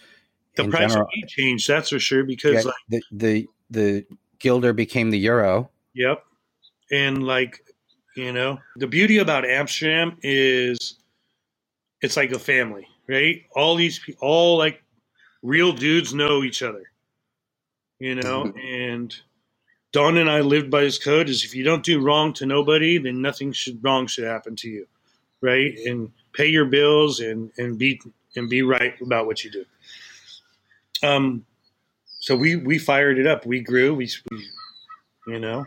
[0.57, 4.07] The price general, changed, that's for sure, because yeah, like, the the the
[4.39, 5.71] guilder became the euro.
[5.95, 6.25] Yep.
[6.91, 7.65] And like,
[8.17, 10.99] you know, the beauty about Amsterdam is
[12.01, 13.45] it's like a family, right?
[13.55, 14.83] All these all like
[15.43, 16.85] real dudes know each other.
[17.99, 19.15] You know, and
[19.93, 22.99] Don and I lived by his code is if you don't do wrong to nobody,
[22.99, 24.87] then nothing should wrong should happen to you.
[25.41, 25.77] Right?
[25.87, 28.01] And pay your bills and and be
[28.37, 29.65] and be right about what you do.
[31.03, 31.47] Um
[32.21, 33.45] so we we fired it up.
[33.45, 33.95] We grew.
[33.95, 34.47] We, we
[35.27, 35.67] you know,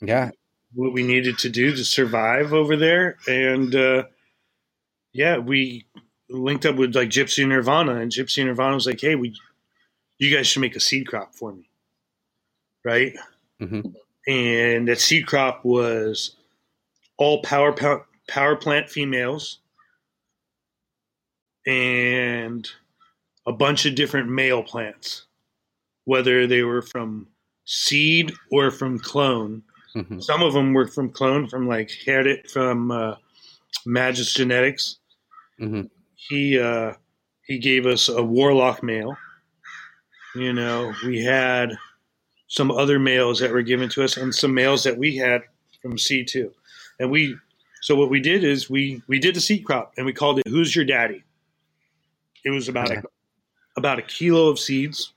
[0.00, 0.30] Yeah,
[0.74, 3.16] what we needed to do to survive over there.
[3.26, 4.04] And uh,
[5.12, 5.86] yeah, we
[6.30, 9.34] linked up with like Gypsy Nirvana, and Gypsy Nirvana was like, "Hey, we,
[10.18, 11.68] you guys should make a seed crop for me,
[12.84, 13.14] right?"
[13.60, 13.94] Mhm.
[14.26, 16.36] And that seed crop was
[17.16, 19.58] all power power, power plant females
[21.66, 22.68] and
[23.46, 25.24] a bunch of different male plants,
[26.04, 27.26] whether they were from
[27.64, 29.62] seed or from clone.
[29.94, 30.22] Mhm.
[30.22, 33.16] Some of them were from clone, from like had it from uh,
[33.86, 34.98] Magus Genetics.
[35.58, 35.90] Mhm.
[36.18, 36.94] He uh,
[37.46, 39.16] he gave us a warlock male.
[40.34, 41.72] You know, we had
[42.48, 45.42] some other males that were given to us, and some males that we had
[45.80, 46.52] from C two,
[46.98, 47.36] and we.
[47.80, 50.48] So what we did is we we did the seed crop, and we called it
[50.48, 51.22] "Who's Your Daddy."
[52.44, 53.02] It was about a,
[53.76, 55.12] about a kilo of seeds,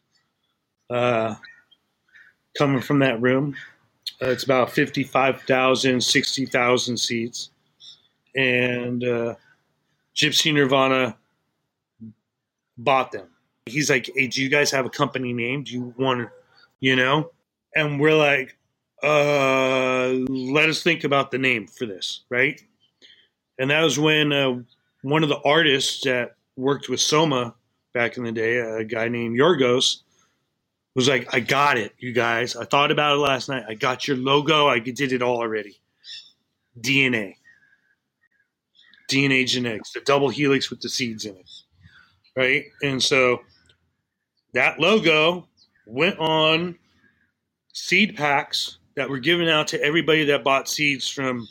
[0.89, 1.35] uh,
[2.57, 3.55] coming from that room.
[4.21, 7.49] Uh, it's about 55,000, 60,000 seeds.
[8.35, 9.35] And uh,
[10.21, 11.17] Gypsy Nirvana
[12.77, 13.27] bought them.
[13.65, 15.63] He's like, hey, do you guys have a company name?
[15.63, 16.31] Do you want to,
[16.79, 17.31] you know?
[17.75, 18.55] And we're like,
[19.01, 22.61] uh, let us think about the name for this, right?
[23.57, 24.61] And that was when uh,
[25.01, 27.55] one of the artists that worked with Soma
[27.95, 30.01] back in the day, a guy named Yorgos,
[30.93, 32.55] was like, I got it, you guys.
[32.55, 33.63] I thought about it last night.
[33.67, 34.67] I got your logo.
[34.67, 35.81] I did it all already.
[36.79, 37.37] DNA.
[39.11, 41.49] DNA genetics, the double helix with the seeds in it.
[42.35, 42.65] Right?
[42.81, 43.41] And so
[44.53, 45.47] that logo
[45.85, 46.77] went on
[47.73, 51.47] seed packs that were given out to everybody that bought seeds from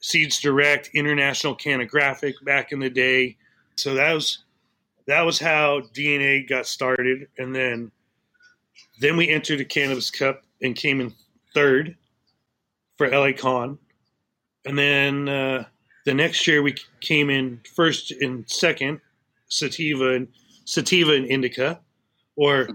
[0.00, 3.36] Seeds Direct, International Cannagraphic back in the day.
[3.76, 4.44] So that was
[5.06, 7.90] that was how DNA got started, and then
[9.00, 11.12] then we entered the Cannabis Cup and came in
[11.54, 11.96] third
[12.96, 13.78] for LA Con,
[14.64, 15.64] and then uh,
[16.04, 19.00] the next year we came in first and second,
[19.48, 20.28] sativa and
[20.64, 21.80] sativa and indica,
[22.36, 22.68] or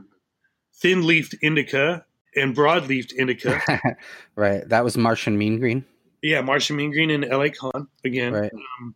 [0.76, 3.62] thin leafed indica and broad leafed indica.
[4.36, 4.68] right.
[4.70, 5.86] That was Martian Mean Green.
[6.22, 8.34] yeah, Martian Mean Green and LA Con again.
[8.34, 8.52] Right.
[8.54, 8.96] Um,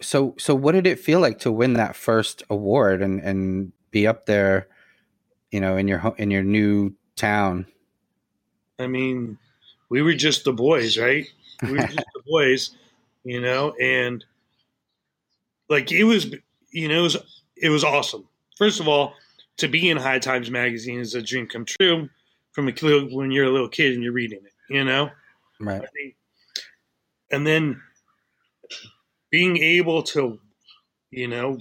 [0.00, 4.06] So so what did it feel like to win that first award and and be
[4.06, 4.68] up there,
[5.50, 7.66] you know, in your in your new town?
[8.78, 9.38] I mean,
[9.88, 11.26] we were just the boys, right?
[11.62, 12.76] We were just the boys,
[13.24, 14.24] you know, and
[15.68, 16.34] like it was,
[16.70, 17.16] you know, it was
[17.56, 18.28] it was awesome.
[18.56, 19.14] First of all,
[19.56, 22.08] to be in High Times magazine is a dream come true
[22.52, 22.72] from a
[23.10, 25.10] when you're a little kid and you're reading it, you know.
[25.60, 25.82] Right.
[27.30, 27.80] And then
[29.30, 30.38] being able to,
[31.10, 31.58] you know,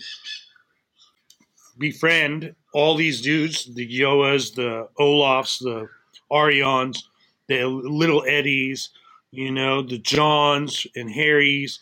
[1.78, 5.88] befriend all these dudes, the Yoas, the Olafs, the
[6.32, 7.04] Arjans,
[7.48, 8.90] the little Eddies,
[9.34, 11.80] you know, the Johns and Harrys,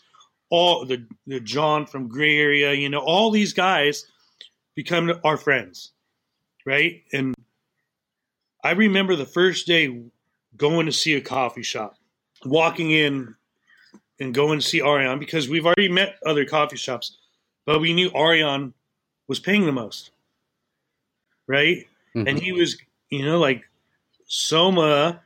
[0.48, 4.06] all the the John from Grey Area, you know, all these guys
[4.74, 5.92] become our friends,
[6.64, 7.02] right?
[7.12, 7.34] And
[8.64, 10.02] I remember the first day
[10.56, 11.96] going to see a coffee shop,
[12.46, 13.34] walking in
[14.18, 17.18] and going to see Arjan because we've already met other coffee shops,
[17.66, 18.72] but we knew Arjan
[19.28, 20.10] was paying the most,
[21.46, 21.86] right?
[22.16, 22.28] Mhm.
[22.28, 22.78] And he was,
[23.10, 23.68] you know, like
[24.26, 25.20] Soma.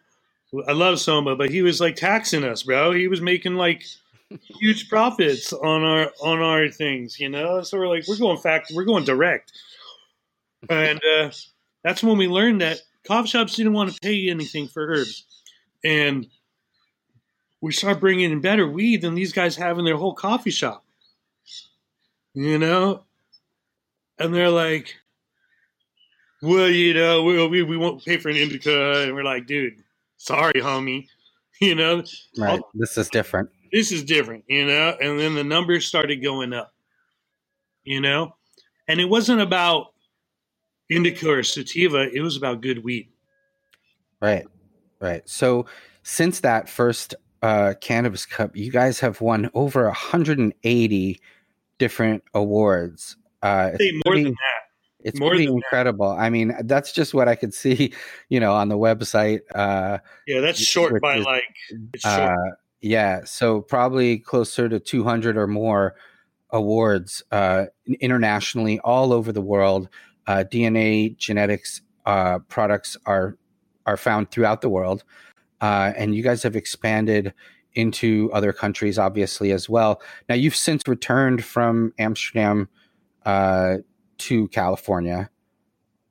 [0.67, 2.93] I love Soma, but he was like taxing us, bro.
[2.93, 3.85] He was making like
[4.61, 7.63] huge profits on our on our things, you know.
[7.63, 9.53] So we're like, we're going fact, we're going direct,
[10.69, 11.31] and uh,
[11.83, 15.25] that's when we learned that coffee shops didn't want to pay anything for herbs,
[15.85, 16.27] and
[17.61, 20.85] we start bringing in better weed than these guys have in their whole coffee shop,
[22.35, 23.03] you know.
[24.19, 24.95] And they're like,
[26.43, 29.03] well, you know, we, we, we won't pay for an indica.
[29.03, 29.83] And we're like, dude,
[30.27, 31.07] sorry, homie.
[31.59, 32.03] You know,
[32.37, 32.61] Right.
[32.75, 33.49] This is different.
[33.73, 34.95] this is different, you know?
[35.01, 36.71] And then the numbers started going up,
[37.83, 38.37] you know?
[38.87, 39.95] And it wasn't about
[40.91, 43.09] indica or sativa, it was about good weed.
[44.21, 44.45] Right.
[45.01, 45.27] Right.
[45.27, 45.65] So
[46.03, 51.21] since that first uh, Cannabis Cup, you guys have won over 180
[51.79, 53.17] different awards.
[53.43, 54.66] Uh, more pretty- than that.
[55.07, 55.63] It's More pretty than that.
[55.65, 56.11] incredible.
[56.11, 57.93] I mean, that's just what I could see,
[58.29, 59.41] you know, on the website.
[59.55, 61.45] Uh, Yeah, that's short by is- like,
[61.95, 62.21] it's short.
[62.31, 65.95] uh, yeah, so probably closer to 200 or more
[66.51, 67.67] awards uh,
[68.01, 69.89] internationally, all over the world.
[70.27, 73.37] Uh, DNA genetics uh, products are
[73.87, 75.05] are found throughout the world,
[75.61, 77.33] uh, and you guys have expanded
[77.75, 80.01] into other countries, obviously as well.
[80.29, 82.69] Now you've since returned from Amsterdam
[83.25, 83.77] uh,
[84.19, 85.31] to California,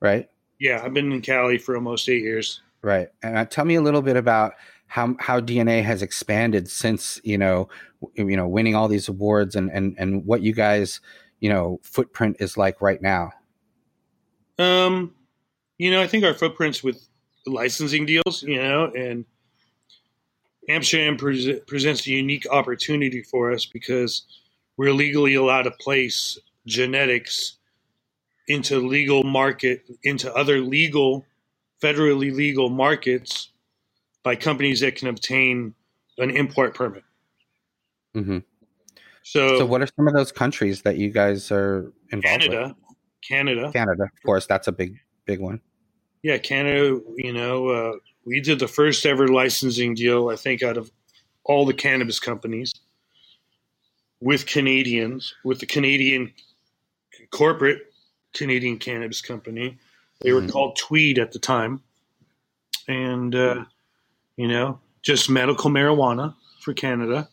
[0.00, 0.28] right?
[0.58, 2.62] yeah, I've been in Cali for almost eight years.
[2.82, 3.08] Right.
[3.22, 4.54] And uh, tell me a little bit about
[4.86, 7.68] how how DNA has expanded since you know
[8.14, 11.00] you know winning all these awards and and and what you guys
[11.40, 13.32] you know footprint is like right now.
[14.58, 15.14] Um,
[15.78, 17.06] you know, I think our footprints with
[17.46, 19.24] licensing deals, you know, and
[20.68, 24.22] Amsterdam pres presents a unique opportunity for us because
[24.76, 27.55] we're legally allowed to place genetics
[28.48, 31.24] into legal market, into other legal
[31.82, 33.50] federally legal markets
[34.22, 35.74] by companies that can obtain
[36.18, 37.04] an import permit.
[38.14, 38.38] hmm
[39.22, 42.96] So, So, what are some of those countries that you guys are involved Canada, with?
[43.28, 45.60] Canada, Canada, of course, that's a big, big one.
[46.22, 47.00] yeah, Canada.
[47.16, 47.92] You know, uh,
[48.24, 50.90] we did the first ever licensing deal, I think, out of
[51.44, 52.72] all the cannabis companies
[54.20, 56.32] with Canadians, with the Canadian
[57.30, 57.82] corporate
[58.36, 59.78] Canadian cannabis company.
[60.20, 60.52] They were Mhm.
[60.52, 61.82] called Tweed at the time,
[62.86, 63.64] and uh,
[64.36, 67.28] you know, just medical marijuana for Canada.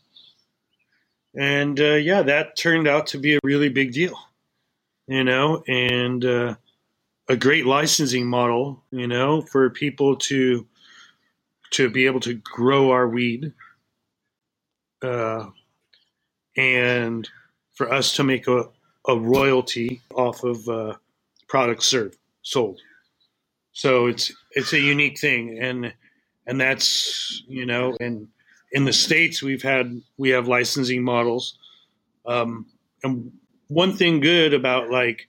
[1.36, 4.18] And uh, yeah, that turned out to be a really big deal,
[5.08, 6.56] you know, and uh,
[7.28, 10.68] a great licensing model, you know, for people to
[11.72, 13.52] to be able to grow our weed,
[15.02, 15.50] uh,
[16.56, 17.28] and
[17.74, 18.70] for us to make a,
[19.08, 20.94] a royalty off of uh,
[21.48, 22.80] products served sold.
[23.74, 25.94] So it's it's a unique thing, and
[26.46, 28.28] and that's you know, and
[28.72, 31.58] in the states we've had we have licensing models,
[32.26, 32.68] um,
[33.04, 33.32] and
[33.68, 35.28] one thing good about like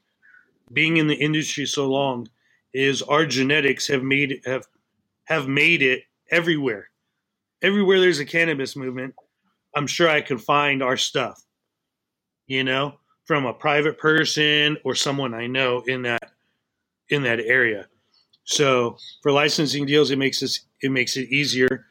[0.73, 2.29] being in the industry so long
[2.73, 4.67] is our genetics have made have
[5.25, 6.91] have made it everywhere.
[7.63, 9.15] Everywhere there's a cannabis movement,
[9.75, 11.43] I'm sure I can find our stuff.
[12.47, 16.33] You know, from a private person or someone I know in that
[17.09, 17.87] in that area.
[18.45, 21.87] So for licensing deals, it makes us it makes it easier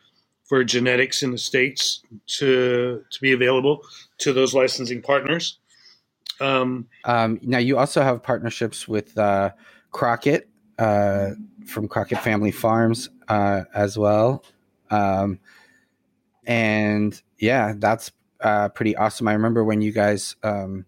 [0.46, 3.82] for genetics in the states to to be available
[4.20, 5.58] to those licensing partners.
[6.40, 9.52] Um, Um, now, you also have partnerships with uh,
[9.92, 11.32] Crockett uh,
[11.66, 14.44] from Crockett Family Farms uh, as well.
[14.90, 15.40] Um,
[16.46, 19.28] and yeah, that's uh, pretty awesome.
[19.28, 20.86] I remember when you guys, um,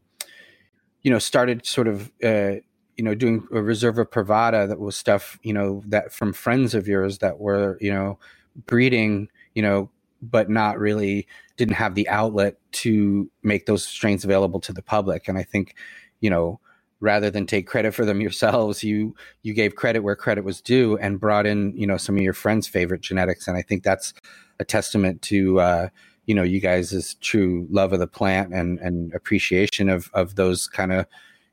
[1.05, 2.55] you know, started sort of, uh,
[2.97, 6.87] you know, doing a Reserva Privada that was stuff, you know, that from friends of
[6.87, 8.17] yours that were, you know,
[8.65, 9.91] breeding, you know,
[10.23, 15.27] but not really didn't have the outlet to make those strains available to the public.
[15.27, 15.75] And I think,
[16.21, 16.59] you know,
[16.99, 19.13] rather than take credit for them yourselves, you
[19.43, 22.33] you gave credit where credit was due and brought in, you know, some of your
[22.33, 23.47] friends' favorite genetics.
[23.47, 24.11] And I think that's
[24.59, 25.89] a testament to uh,
[26.25, 30.67] you know, you guys' true love of the plant and and appreciation of of those
[30.67, 31.05] kind of,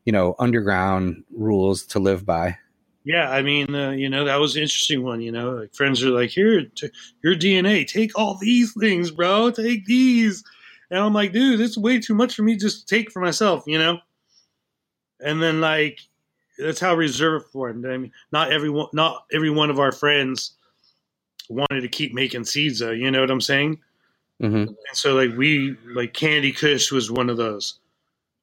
[0.04, 2.56] you know, underground rules to live by.
[3.04, 5.20] yeah, I mean, uh, you know, that was an interesting one.
[5.20, 6.90] You know, like friends are like, "Here, t-
[7.22, 10.44] your DNA, take all these things, bro, take these,"
[10.90, 13.20] and I'm like, "Dude, this is way too much for me just to take for
[13.20, 13.98] myself," you know.
[15.20, 16.00] And then like,
[16.58, 17.86] that's how reserve formed.
[17.86, 20.52] I mean, not everyone, not every one of our friends
[21.48, 22.90] wanted to keep making seeds, though.
[22.90, 23.80] You know what I'm saying?
[24.40, 27.78] Hmm And so like we like Candy Kush was one of those,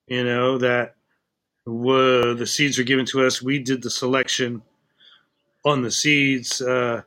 [0.08, 0.95] you know, that
[1.65, 3.41] were the seeds were given to us.
[3.41, 4.62] We did the selection
[5.65, 7.02] on the seeds, uh,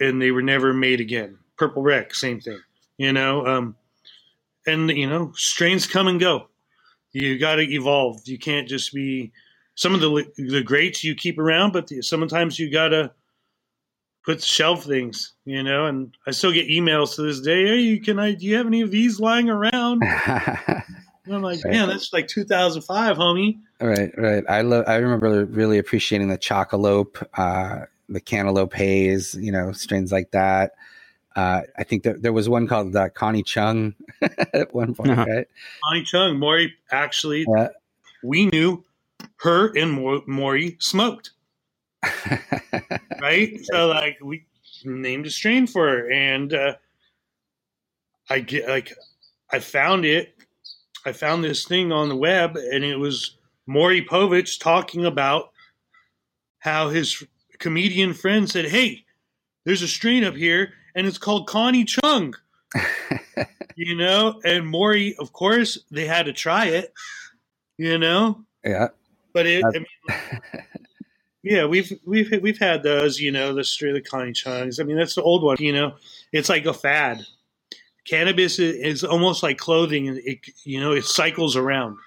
[0.00, 1.38] and they were never made again.
[1.56, 2.60] Purple Wreck, same thing,
[2.98, 3.46] you know.
[3.46, 3.76] Um,
[4.66, 6.48] and you know, strains come and go.
[7.12, 8.20] You got to evolve.
[8.26, 9.32] You can't just be
[9.74, 13.12] some of the the greats you keep around, but the, sometimes you got to
[14.26, 15.86] put shelf things, you know.
[15.86, 17.66] And I still get emails to this day.
[17.66, 18.32] Hey, can I?
[18.34, 20.02] Do you have any of these lying around?
[21.24, 21.72] And I'm like, Right.
[21.72, 23.58] man, that's like 2005, homie.
[23.80, 24.44] Right, right.
[24.48, 24.84] I love.
[24.86, 30.74] I remember really appreciating the chocolope, uh, the cantaloupe haze, you know, strains like that.
[31.34, 35.24] Uh, I think that there was one called uh, Connie Chung at one point, Uh-huh.
[35.28, 35.48] right?
[35.84, 37.70] Connie Chung, Maury, actually, Yeah.
[38.22, 38.84] we knew
[39.38, 41.32] her and Mo- Maury smoked,
[43.20, 43.58] right?
[43.64, 44.46] so like we
[44.84, 46.74] named a strain for her, and uh,
[48.28, 48.92] I get like
[49.50, 50.34] I found it.
[51.04, 55.50] I found this thing on the web, and it was Maury Povich talking about
[56.58, 57.22] how his
[57.58, 59.04] comedian friend said, "Hey,
[59.64, 62.34] there's a strain up here, and it's called Connie Chung."
[63.76, 66.92] you know, and Maury, of course, they had to try it,
[67.78, 68.88] you know, yeah.
[69.32, 69.86] but it, I mean,
[71.46, 74.80] yeah, we've we've we've had those, you know, the the Connie Chungs.
[74.80, 75.94] I mean, that's the old one, you know.
[76.32, 77.24] It's like a fad.
[78.04, 81.98] Cannabis is, is almost like clothing, and it you know it cycles around.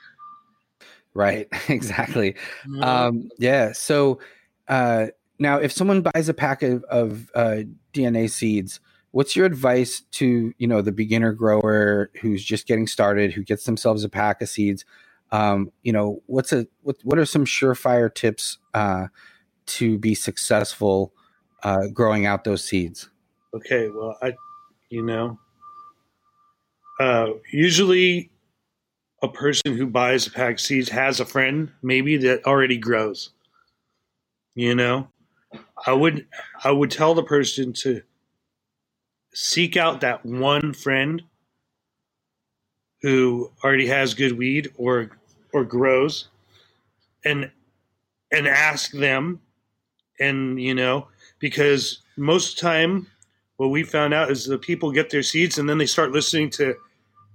[1.14, 1.48] Right.
[1.70, 2.36] Exactly.
[2.68, 2.88] know?
[2.88, 3.72] Um, yeah.
[3.72, 4.20] So
[4.68, 7.60] uh, now, if someone buys a pack of, of uh,
[7.94, 8.82] DNA seeds,
[9.12, 13.64] what's your advice to you know the beginner grower who's just getting started, who gets
[13.64, 14.84] themselves a pack of seeds?
[15.32, 16.98] Um, you know, what's a what?
[17.04, 19.08] What are some surefire tips uh,
[19.70, 21.14] to be successful
[21.64, 23.10] uh, growing out those seeds?
[23.54, 24.34] Okay, well, I,
[24.90, 25.40] you know,
[27.00, 28.30] uh, usually
[29.22, 33.32] a person who buys a pack of seeds has a friend maybe that already grows.
[34.56, 35.08] You know,
[35.86, 36.28] I would
[36.64, 38.02] I would tell the person to
[39.34, 41.22] seek out that one friend
[43.02, 45.12] who already has good weed or
[45.54, 46.30] or grows
[47.24, 47.50] and
[48.32, 49.40] and ask them
[50.20, 51.08] and you know
[51.40, 53.08] because most of the time
[53.58, 56.50] what we found out is the people get their seeds and then they start listening
[56.50, 56.76] to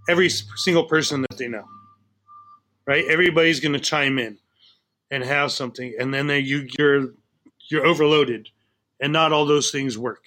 [0.09, 1.65] every single person that they know.
[2.87, 3.05] Right?
[3.09, 4.39] Everybody's going to chime in
[5.11, 7.09] and have something and then they, you you're
[7.69, 8.49] you're overloaded
[9.01, 10.23] and not all those things work.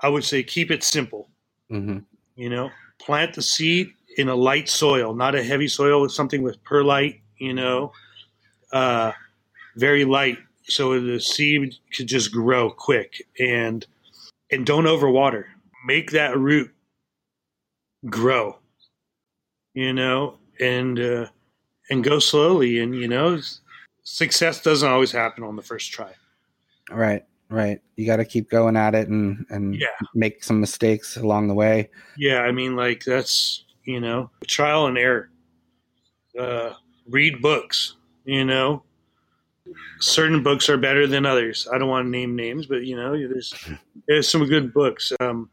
[0.00, 1.28] I would say keep it simple.
[1.70, 1.98] Hmm
[2.38, 2.70] you know
[3.00, 7.20] plant the seed in a light soil not a heavy soil with something with perlite
[7.36, 7.92] you know
[8.72, 9.12] uh,
[9.76, 10.38] very light
[10.68, 13.86] so the seed could just grow quick and
[14.50, 15.44] and don't overwater
[15.86, 16.70] make that root
[18.06, 18.56] grow
[19.74, 21.26] you know and uh,
[21.90, 23.38] and go slowly and you know
[24.04, 26.12] success doesn't always happen on the first try
[26.90, 27.80] Right, right.
[27.96, 29.88] You got to keep going at it and and Yeah.
[30.14, 31.90] make some mistakes along the way.
[32.16, 35.28] Yeah, I mean, like that's you know trial and error.
[36.38, 36.72] Uh,
[37.06, 37.96] read books.
[38.24, 38.82] You know,
[40.00, 41.68] certain books are better than others.
[41.72, 43.54] I don't want to name names, but you know, there's
[44.06, 45.12] there's some good books.
[45.20, 45.50] Um,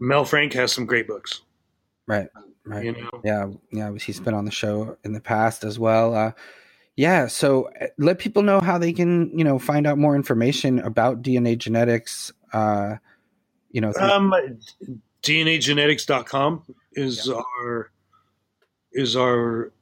[0.00, 1.42] Mel Frank has some great books.
[2.06, 2.28] Right,
[2.64, 2.84] right.
[2.84, 3.92] You know, Yeah, yeah.
[3.98, 6.14] He's been on the show in the past as well.
[6.14, 6.32] Uh,
[6.96, 7.26] yeah.
[7.28, 11.22] So uh, let people know how they can, you know, find out more information about
[11.22, 12.32] DNA genetics.
[12.52, 12.96] Uh,
[13.70, 14.34] you know, through- um,
[15.22, 17.90] DNAgenetics.com is our
[18.92, 19.72] is our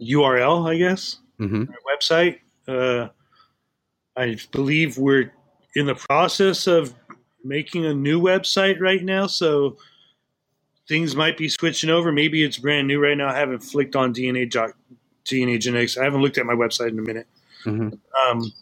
[0.00, 1.18] URL, I guess.
[1.40, 1.68] Mhm.
[1.68, 2.40] our website.
[2.66, 3.08] Uh,
[4.16, 5.32] I believe we're
[5.74, 6.94] in the process of
[7.44, 9.76] making a new website right now, so
[10.88, 12.10] things might be switching over.
[12.10, 13.28] Maybe it's brand new right now.
[13.28, 14.46] I haven't flicked on DNA
[15.24, 15.96] DNA genetics.
[15.96, 17.26] I haven't looked at my website in a minute.
[17.64, 17.98] Mhm.
[18.26, 18.52] Um,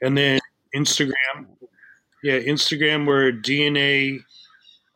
[0.00, 0.38] and then
[0.74, 1.46] Instagram,
[2.22, 4.20] yeah, Instagram we're DNA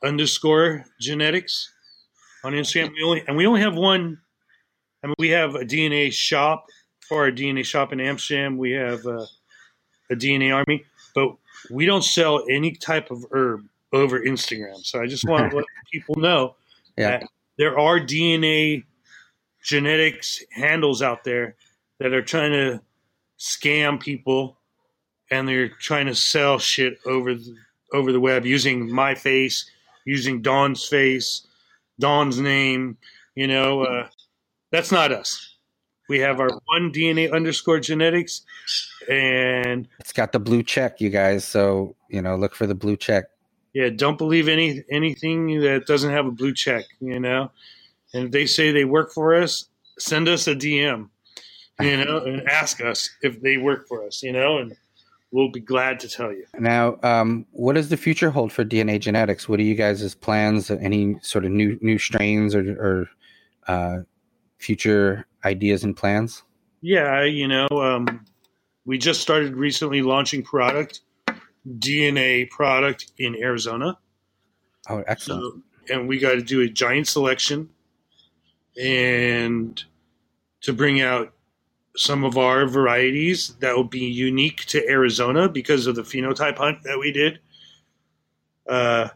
[0.03, 1.72] underscore genetics
[2.44, 2.92] on Instagram.
[2.92, 4.20] We only and we only have one.
[5.03, 6.66] I mean, we have a DNA shop
[7.09, 8.57] for our DNA shop in Amsterdam.
[8.59, 9.26] We have uh,
[10.11, 10.84] a DNA army,
[11.14, 11.36] but
[11.70, 14.84] we don't sell any type of herb over Instagram.
[14.84, 16.57] So I just want to let people know
[16.96, 17.18] Yeah.
[17.18, 17.28] that
[17.59, 18.84] there are DNA
[19.62, 21.57] genetics handles out there
[21.98, 22.80] that are trying to
[23.38, 24.59] scam people
[25.30, 27.57] and they're trying to sell shit over the,
[27.92, 29.68] over the web using my face,
[30.04, 31.46] using Don's face,
[31.98, 32.96] Don's name.
[33.34, 34.09] You know, uh,
[34.70, 35.55] that's not us.
[36.09, 38.42] We have our one DNA underscore genetics,
[39.11, 41.44] and it's got the blue check, you guys.
[41.44, 43.24] So you know, look for the blue check.
[43.74, 46.84] yeah, don't believe any anything that doesn't have a blue check.
[47.00, 47.50] You know,
[48.14, 49.66] and if they say they work for us,
[49.98, 51.09] send us a DM.
[51.80, 54.22] You know, and ask us if they work for us.
[54.22, 54.76] You know, and
[55.30, 56.46] we'll be glad to tell you.
[56.59, 59.48] Now, um, what does the future hold for DNA genetics?
[59.48, 60.70] What are you guys' plans?
[60.70, 63.11] Any sort of new new strains or, or
[63.66, 63.98] uh,
[64.59, 66.42] future ideas and plans?
[66.80, 68.24] Yeah, you know, um,
[68.84, 71.00] we just started recently launching product,
[71.78, 73.98] DNA product in Arizona.
[74.88, 75.64] Oh, excellent!
[75.88, 77.68] So, and we got to do a giant selection
[78.80, 79.82] and
[80.61, 81.32] to bring out
[81.96, 86.82] some of our varieties that will be unique to Arizona because of the phenotype hunt
[86.82, 87.40] that we did.
[88.68, 89.09] Uh,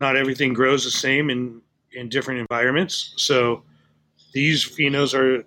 [0.00, 1.60] not everything grows the same in,
[1.92, 3.14] in different environments.
[3.16, 3.64] So
[4.32, 5.44] these phenos are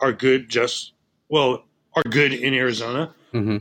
[0.00, 0.92] are good just
[1.28, 1.64] well
[1.94, 3.58] are good in Arizona, hmm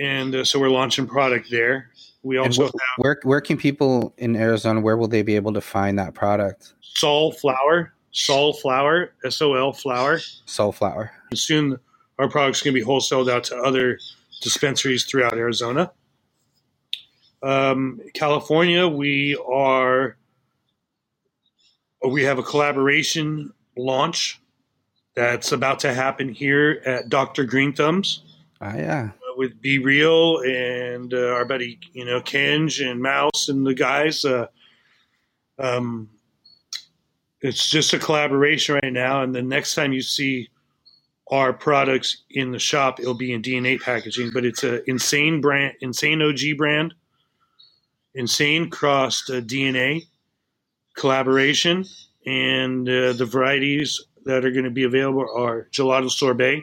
[0.00, 1.90] and uh, so we're launching product there.
[2.22, 4.80] We also wh- have where where can people in Arizona?
[4.80, 6.74] Where will they be able to find that product?
[6.80, 10.20] Sol Flower, Sol Flower, S O L Flower.
[10.46, 11.10] Sol Flower.
[11.30, 11.78] And soon
[12.18, 13.98] our products going to be wholesaled out to other
[14.42, 15.92] dispensaries throughout Arizona.
[17.42, 20.16] Um, California, we are
[22.08, 24.40] we have a collaboration launch
[25.14, 27.44] that's about to happen here at Dr.
[27.44, 28.22] Green Thumbs
[28.60, 29.10] Ah, yeah.
[29.14, 34.24] uh, with B-Real and uh, our buddy, you know, Kenj and Mouse and the guys.
[34.24, 34.46] Uh,
[35.58, 36.08] um,
[37.40, 40.48] it's just a collaboration right now, and the next time you see
[41.30, 44.30] our products in the shop, it'll be in DNA packaging.
[44.32, 46.94] But it's a insane brand, insane OG brand,
[48.14, 50.02] insane crossed uh, DNA
[50.96, 51.84] collaboration,
[52.28, 56.62] and uh, the varieties that are going to be available are gelato sorbet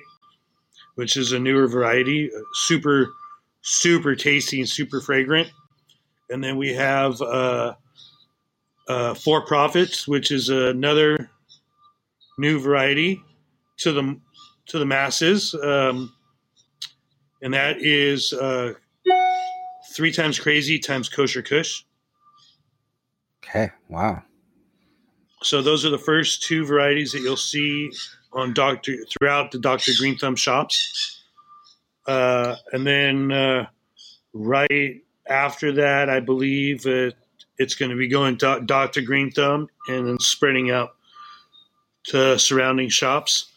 [0.96, 3.14] which is a newer variety, uh, super,
[3.62, 5.50] super tasty and super fragrant.
[6.30, 7.76] And then we have uh,
[8.88, 11.30] uh, For Profits, which is another
[12.38, 13.22] new variety
[13.78, 14.20] to the
[14.68, 15.54] to the masses.
[15.54, 16.12] Um,
[17.42, 18.74] and that is uh,
[19.94, 21.84] three times crazy times kosher kush.
[23.44, 23.70] Okay.
[23.90, 24.24] Wow.
[25.44, 27.92] So those are the first two varieties that you'll see
[28.34, 31.24] on Doctor throughout the Doctor Green Thumb shops,
[32.08, 33.68] uh, and then uh,
[34.34, 36.86] right after that, I believe
[37.58, 40.96] it's going to be going to Doctor Green Thumb and then spreading out
[42.08, 43.52] to surrounding shops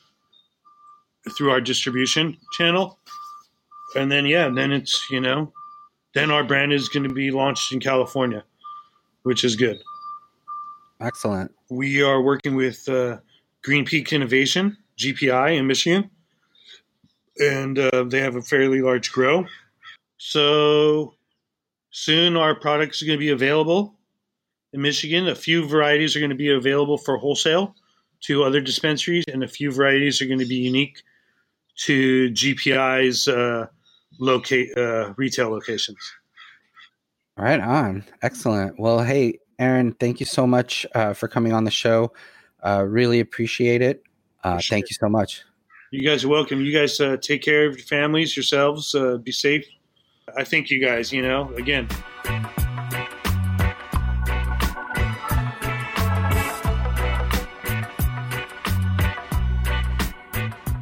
[1.36, 2.98] through our distribution channel,
[3.96, 5.52] and then yeah, then it's you know,
[6.14, 8.44] then our brand is going to be launched in California,
[9.22, 9.80] which is good.
[11.00, 11.52] Excellent.
[11.70, 13.18] We are working with uh,
[13.62, 16.10] Green Peak Innovation, GPI in Michigan,
[17.38, 19.46] and uh, they have a fairly large grow.
[20.18, 21.14] So
[21.90, 23.94] soon our products are going to be available
[24.72, 25.28] in Michigan.
[25.28, 27.74] A few varieties are going to be available for wholesale
[28.22, 31.02] to other dispensaries, and a few varieties are going to be unique
[31.84, 33.66] to GPI's uh,
[34.18, 35.98] locate uh, retail locations.
[37.36, 38.04] Right on.
[38.22, 38.80] Excellent.
[38.80, 42.12] Well, hey, Aaron, thank you so much uh, for coming on the show.
[42.64, 44.04] Uh, really appreciate it.
[44.44, 44.76] Uh, sure.
[44.76, 45.42] Thank you so much.
[45.90, 46.60] You guys are welcome.
[46.60, 48.94] You guys uh, take care of your families, yourselves.
[48.94, 49.66] Uh, be safe.
[50.36, 51.12] I thank you guys.
[51.12, 51.88] You know, again.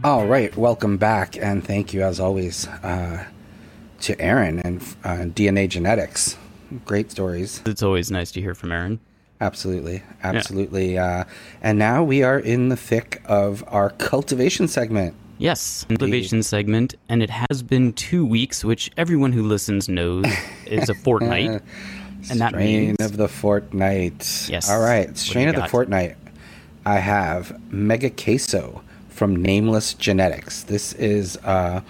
[0.04, 3.24] All right, welcome back, and thank you as always uh,
[4.02, 4.80] to Aaron and
[5.34, 6.36] DNA Genetics
[6.84, 7.62] great stories.
[7.66, 9.00] It's always nice to hear from Aaron.
[9.40, 10.94] Absolutely, absolutely.
[10.94, 11.20] Yeah.
[11.20, 11.24] Uh,
[11.62, 15.14] and now we are in the thick of our cultivation segment.
[15.38, 20.24] Yes, cultivation segment, and it has been two weeks, which everyone who listens knows
[20.64, 21.60] is a fortnight.
[22.30, 22.96] and that strain means...
[23.00, 24.48] of the fortnight.
[24.48, 24.70] Yes.
[24.70, 26.16] All right, strain of the fortnight.
[26.86, 30.62] I have Mega Queso from Nameless Genetics.
[30.62, 31.82] This is uh,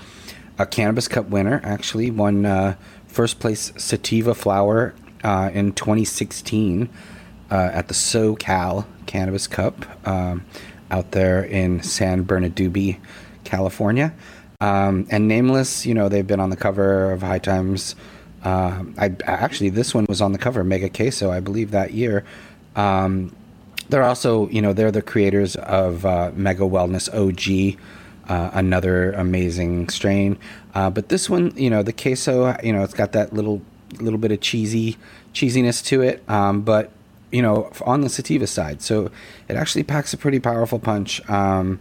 [0.59, 2.77] a Cannabis Cup winner, actually, won uh,
[3.17, 4.95] first place sativa flower
[5.25, 6.87] uh, in 2016
[7.51, 10.45] uh, at the SoCal Cannabis Cup um,
[10.91, 12.99] out there in San Bernardino,
[13.43, 14.13] California.
[14.61, 17.97] Um, and Nameless, you know, they've been on the cover of High Times.
[18.45, 22.23] Uh, I actually this one was on the cover, Mega Queso, I believe that year.
[22.75, 23.35] Um,
[23.89, 27.81] they're also, you know, they're the creators of uh, Mega Wellness OG,
[28.29, 30.37] uh, another amazing strain.
[30.77, 33.63] Uh, but this one, you know, the queso, you know, it's got that little
[33.99, 34.99] little bit of cheesy
[35.33, 36.91] cheesiness to it, um, but
[37.33, 39.11] you know, on the sativa side, so
[39.49, 41.27] it actually packs a pretty powerful punch.
[41.31, 41.81] Um,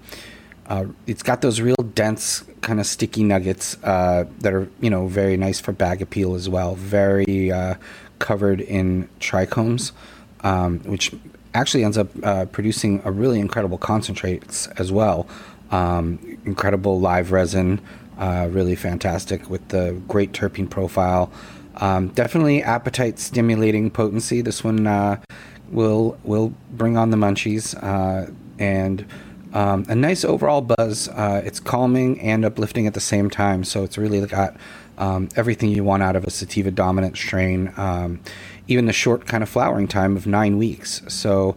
[0.67, 5.07] uh, it's got those real dense kind of sticky nuggets uh, that are you know
[5.07, 6.75] very nice for bag appeal as well.
[6.75, 7.75] Very uh,
[8.19, 9.91] covered in trichomes,
[10.39, 11.13] um, which
[11.53, 15.27] actually ends up uh, producing a really incredible concentrates as well.
[15.69, 17.81] Um, incredible live resin,
[18.17, 21.31] uh, really fantastic with the great terpene profile.
[21.77, 24.41] Um, definitely appetite stimulating potency.
[24.41, 25.21] This one uh,
[25.69, 29.05] will will bring on the munchies uh, and
[29.53, 31.07] um, a nice overall buzz.
[31.09, 33.63] Uh, it's calming and uplifting at the same time.
[33.63, 34.55] So it's really got
[34.97, 37.73] um, everything you want out of a sativa dominant strain.
[37.77, 38.19] Um,
[38.67, 41.01] even the short kind of flowering time of nine weeks.
[41.07, 41.55] So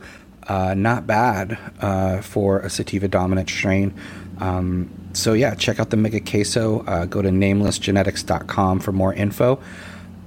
[0.49, 3.95] uh, not bad uh, for a sativa dominant strain.
[4.39, 6.85] Um, so yeah, check out the Mega Queso.
[6.87, 9.61] Uh, go to namelessgenetics.com for more info.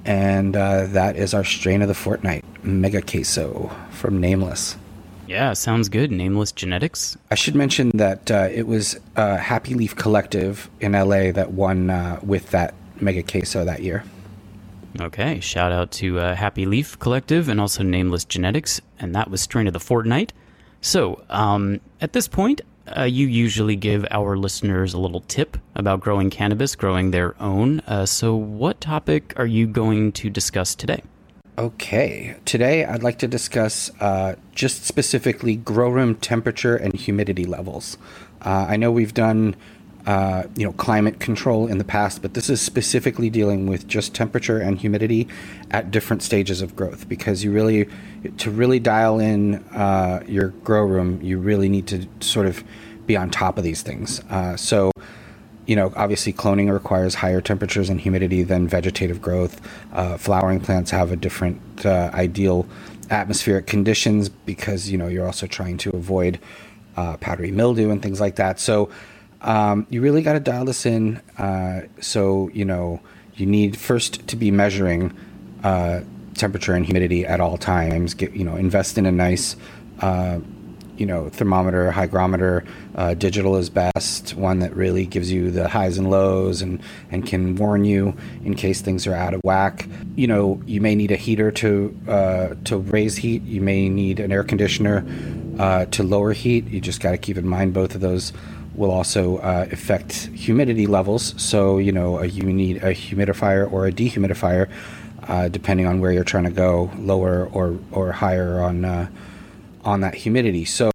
[0.04, 4.76] And uh, that is our strain of the fortnight, Mega Queso from Nameless.
[5.28, 6.12] Yeah, sounds good.
[6.12, 7.18] Nameless Genetics.
[7.30, 11.90] I should mention that uh, it was uh, Happy Leaf Collective in LA that won
[11.90, 14.04] uh, with that Mega Queso that year.
[15.00, 19.40] Okay, shout out to uh, Happy Leaf Collective and also Nameless Genetics, and that was
[19.42, 20.34] Strain of the Fortnight.
[20.82, 22.60] So, um, at this point,
[22.98, 27.80] uh, you usually give our listeners a little tip about growing cannabis, growing their own.
[27.82, 31.02] Uh, so, what topic are you going to discuss today?
[31.58, 37.98] Okay, today I'd like to discuss uh, just specifically grow room temperature and humidity levels.
[38.44, 39.56] Uh, I know we've done
[40.06, 44.16] uh, you know climate control in the past, but this is specifically dealing with just
[44.16, 45.28] temperature and humidity
[45.70, 47.88] at different stages of growth because you really
[48.38, 52.64] to really dial in uh, your grow room, you really need to sort of
[53.06, 54.22] be on top of these things.
[54.30, 54.92] Uh, so.
[55.68, 59.62] You know, obviously, cloning requires higher temperatures and humidity than vegetative growth.
[59.94, 62.66] Uh, flowering plants have a different uh, ideal
[63.10, 66.40] atmospheric conditions because you know you're also trying to avoid
[66.96, 68.60] powdery mildew and things like that.
[68.60, 68.90] So,
[69.42, 71.18] um, you really got to dial this in.
[71.38, 73.00] Uh, so, you know,
[73.36, 75.14] you need first to be measuring
[75.64, 76.02] uh,
[76.36, 78.14] temperature and humidity at all times.
[78.14, 79.56] Get, you know, invest in a nice
[80.00, 80.40] uh,
[81.02, 82.64] you know, thermometer, hygrometer.
[82.94, 86.80] Uh, digital is best, one that really gives you the highs and lows and,
[87.10, 88.16] and can warn you
[88.46, 89.88] in case things are out of whack.
[90.16, 93.42] You know, you may need a heater to uh, to raise heat.
[93.42, 95.04] You may need an air conditioner
[95.58, 96.68] uh, to lower heat.
[96.68, 98.32] You just got to keep in mind both of those
[98.76, 101.34] will also uh, affect humidity levels.
[101.42, 104.70] So, you know, you need a humidifier or a dehumidifier,
[105.24, 109.08] uh, depending on where you're trying to go, lower or, or higher on uh,
[109.84, 110.66] on that humidity.
[110.66, 110.92] So,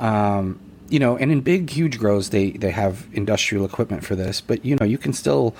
[0.00, 4.40] um, you know, and in big, huge grows, they, they have industrial equipment for this,
[4.40, 5.54] but, you know, you can still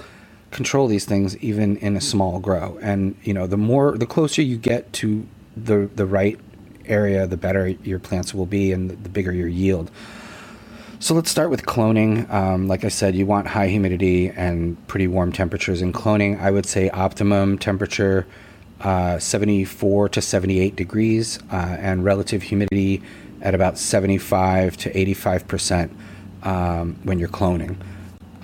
[0.51, 2.79] control these things even in a small grow.
[2.81, 5.27] And, you know, the more, the closer you get to
[5.57, 6.39] the, the right
[6.87, 9.91] area, the better your plants will be and the bigger your yield.
[11.01, 12.29] So let's start with cloning.
[12.29, 15.81] Um, like I said, you want high humidity and pretty warm temperatures.
[15.81, 18.27] In cloning, I would say optimum temperature
[18.81, 23.01] uh, 74 to 78 degrees uh, and relative humidity
[23.41, 25.97] at about 75 to 85 percent
[26.43, 27.77] um, when you're cloning.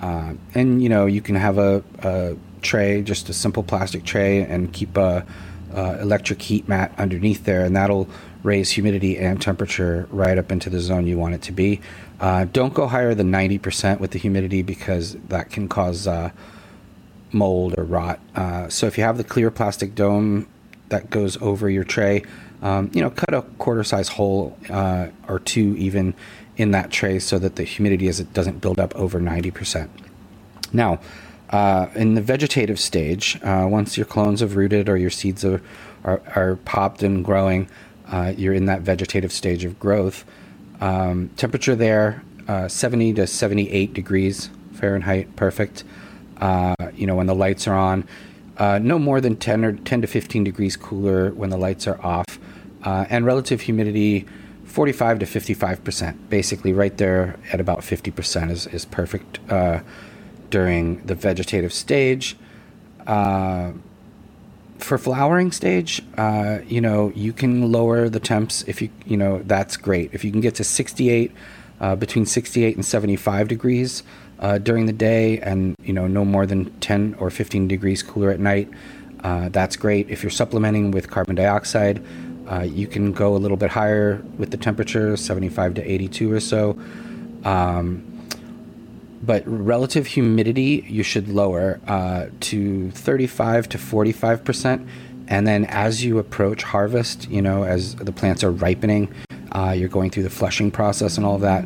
[0.01, 4.43] Uh, and you know you can have a, a, tray, just a simple plastic tray,
[4.43, 5.25] and keep a,
[5.73, 8.07] a, electric heat mat underneath there, and that'll
[8.43, 11.81] raise humidity and temperature right up into the zone you want it to be.
[12.19, 16.31] Uh, don't go higher than 90 percent with the humidity because that can cause uh,
[17.31, 18.19] mold or rot.
[18.35, 20.47] Uh, so if you have the clear plastic dome
[20.89, 22.23] that goes over your tray,
[22.61, 26.13] um, you know, cut a quarter size hole uh, or two even
[26.57, 29.89] in that tray so that the humidity is, it doesn't build up over 90%.
[30.71, 30.99] Now,
[31.49, 35.61] uh, in the vegetative stage, uh, once your clones have rooted or your seeds are,
[36.05, 37.67] are, are popped and growing,
[38.37, 40.23] you're in that vegetative stage of growth.
[40.81, 45.83] Um, temperature there, uh, 70 to 78 degrees Fahrenheit, perfect
[46.39, 48.07] uh, you know, when the lights are on.
[48.57, 51.99] Uh, no more than 10 or 10 to 15 degrees cooler when the lights are
[52.01, 52.39] off.
[52.83, 54.25] Uh, and relative humidity
[54.65, 59.79] 45 to 55 percent, basically right there at about 50 percent is, is perfect uh,
[60.49, 62.35] during the vegetative stage.
[64.85, 69.41] For flowering stage, uh, you know, you can lower the temps if you, you know,
[69.43, 70.11] that's great.
[70.13, 71.31] If you can get to 68,
[71.81, 74.03] uh, between 68 and 75 degrees,
[74.39, 78.29] uh, during the day and you know no more than 10 or 15 degrees cooler
[78.29, 78.69] at night
[79.21, 82.05] uh, that's great if you're supplementing with carbon dioxide
[82.51, 86.39] uh, you can go a little bit higher with the temperature 75 to 82 or
[86.39, 86.77] so
[87.45, 88.14] um,
[89.25, 94.87] but relative humidity you should lower uh, to 35 to 45 percent
[95.27, 99.13] and then as you approach harvest you know as the plants are ripening
[99.51, 101.65] uh, you're going through the flushing process and all of that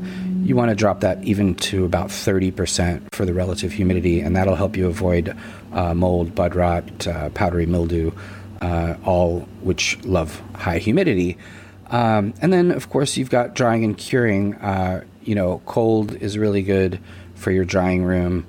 [0.50, 4.56] you want to drop that even to about 30% for the relative humidity, and that'll
[4.56, 5.38] help you avoid
[5.74, 8.12] uh, mold, bud rot, uh, powdery mildew,
[8.62, 11.38] uh, all which love high humidity.
[11.92, 14.56] Um, and then, of course, you've got drying and curing.
[14.56, 17.00] Uh, you know, cold is really good
[17.40, 18.46] for your drying room.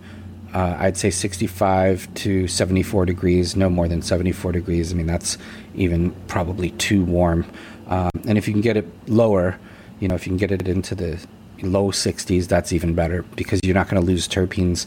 [0.53, 4.93] Uh, I'd say 65 to 74 degrees, no more than 74 degrees.
[4.93, 5.39] I mean, that's
[5.75, 7.47] even probably too warm.
[7.87, 9.59] Um, and if you can get it lower,
[10.01, 11.25] you know, if you can get it into the
[11.63, 14.87] low 60s, that's even better because you're not going to lose terpenes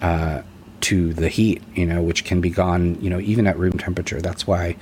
[0.00, 0.42] uh,
[0.80, 4.20] to the heat, you know, which can be gone, you know, even at room temperature.
[4.20, 4.76] That's why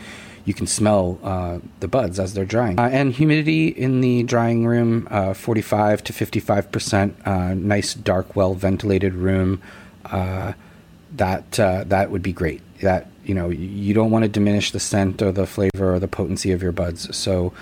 [0.51, 2.77] you can smell uh, the buds as they're drying.
[2.77, 7.17] Uh, and humidity in the drying room, uh, 45 to 55 percent.
[7.25, 9.63] Uh, nice, dark, well ventilated room.
[10.05, 10.55] Uh,
[11.13, 12.63] that that would be great.
[12.81, 16.09] That you know, you don't want to diminish the scent or the flavor or the
[16.09, 17.15] potency of your buds.
[17.17, 17.53] So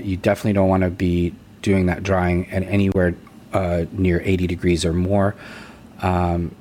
[0.00, 3.16] you definitely don't want to be doing that drying at anywhere
[3.52, 5.34] uh, near 80 degrees or more.
[6.02, 6.54] Um,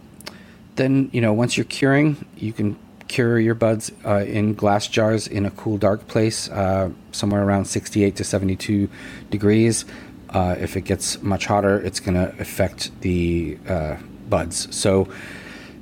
[0.75, 2.77] then, you know, once you're curing, you can
[3.11, 7.65] cure your buds uh, in glass jars in a cool, dark place, uh, somewhere around
[7.65, 8.89] 68 to 72
[9.29, 9.85] degrees.
[10.29, 13.97] Uh, if it gets much hotter, it's going to affect the uh,
[14.29, 14.73] buds.
[14.75, 15.09] So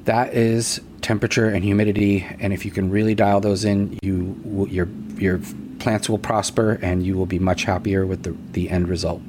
[0.05, 4.87] that is temperature and humidity, and if you can really dial those in, you your
[5.17, 5.39] your
[5.77, 9.21] plants will prosper and you will be much happier with the, the end result.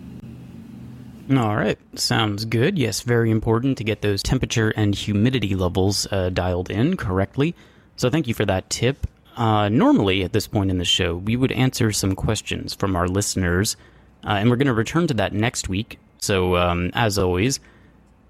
[1.31, 2.77] All right, sounds good.
[2.77, 7.55] Yes, very important to get those temperature and humidity levels uh, dialed in correctly.
[8.01, 9.07] So, thank you for that tip.
[9.37, 13.07] Uh, normally, at this point in the show, we would answer some questions from our
[13.07, 13.77] listeners,
[14.25, 15.99] uh, and we're going to return to that next week.
[16.17, 17.61] So, um, as always,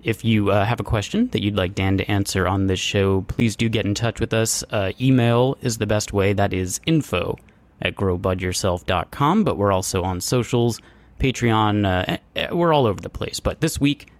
[0.03, 3.21] if you uh, have a question that you'd like Dan to answer on this show,
[3.29, 4.64] please do get in touch with us.
[4.71, 6.33] Uh, email is the best way.
[6.33, 7.39] That is info
[7.81, 10.81] at growbudyourself.com, but we're also on socials,
[11.21, 13.39] Patreon, uh, eh, we're all over the place.
[13.39, 14.11] But this week,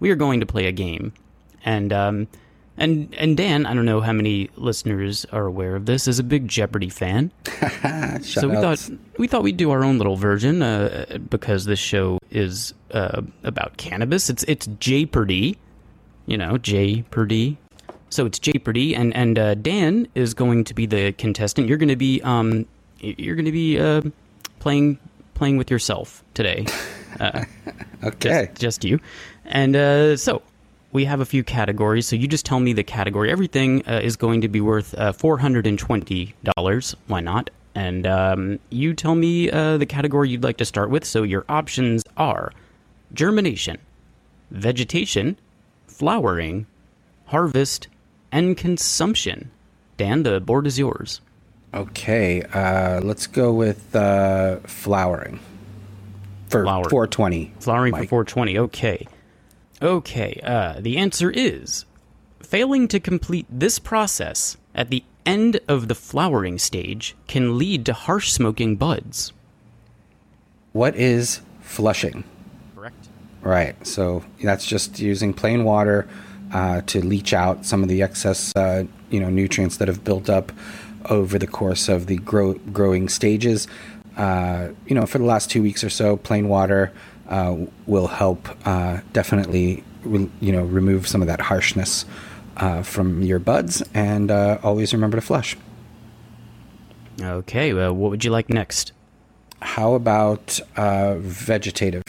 [0.00, 1.12] we are going to play a game.
[1.64, 2.26] And um,
[2.78, 6.24] And and Dan, I don't know how many listeners are aware of this, is a
[6.24, 7.32] big Jeopardy fan.
[8.22, 12.18] so we thought we thought we'd do our own little version uh, because this show
[12.30, 14.30] is uh, about cannabis.
[14.30, 15.58] It's it's Jeopardy,
[16.26, 17.58] you know, Jeopardy.
[18.10, 21.68] So it's Jeopardy, and and uh, Dan is going to be the contestant.
[21.68, 22.64] You're going to be um
[23.00, 24.02] you're going to be uh,
[24.60, 24.98] playing
[25.34, 26.66] playing with yourself today.
[27.20, 27.44] Uh,
[28.04, 29.00] okay, just, just you.
[29.46, 30.40] And uh, so
[30.92, 32.06] we have a few categories.
[32.06, 33.30] So you just tell me the category.
[33.30, 36.94] Everything uh, is going to be worth uh, $420.
[37.06, 37.50] Why not?
[37.74, 41.04] And um, you tell me uh, the category you'd like to start with.
[41.04, 42.52] So your options are
[43.14, 43.78] germination,
[44.50, 45.38] vegetation,
[45.86, 46.66] flowering,
[47.26, 47.88] harvest,
[48.32, 49.50] and consumption.
[49.96, 51.20] Dan, the board is yours.
[51.74, 55.38] Okay, uh, let's go with uh, flowering
[56.48, 56.88] for Flower.
[56.88, 57.52] 420.
[57.60, 58.04] Flowering Mike.
[58.04, 58.58] for 420.
[58.58, 59.06] Okay.
[59.80, 61.84] Okay, uh, the answer is
[62.42, 67.92] failing to complete this process at the end of the flowering stage can lead to
[67.92, 69.32] harsh smoking buds.
[70.72, 72.24] What is flushing?
[72.74, 73.08] Correct.
[73.42, 73.86] Right.
[73.86, 76.08] So that's just using plain water
[76.52, 80.30] uh, to leach out some of the excess, uh, you know, nutrients that have built
[80.30, 80.50] up
[81.10, 83.68] over the course of the grow- growing stages.
[84.16, 86.92] Uh, you know, for the last two weeks or so, plain water
[87.28, 87.56] uh,
[87.86, 92.04] will help uh, definitely re- you know remove some of that harshness
[92.56, 95.56] uh, from your buds, and uh, always remember to flush.
[97.20, 98.92] Okay, well, what would you like next?
[99.60, 102.02] How about uh, vegetative?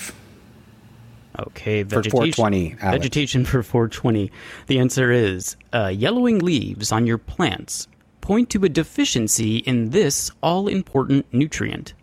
[1.39, 2.11] Okay, vegetation.
[2.11, 2.75] For 420.
[2.81, 2.97] Alex.
[2.97, 4.31] Vegetation for 420.
[4.67, 7.87] The answer is yellowing leaves on your plants
[8.29, 11.95] point to a deficiency in this all important nutrient.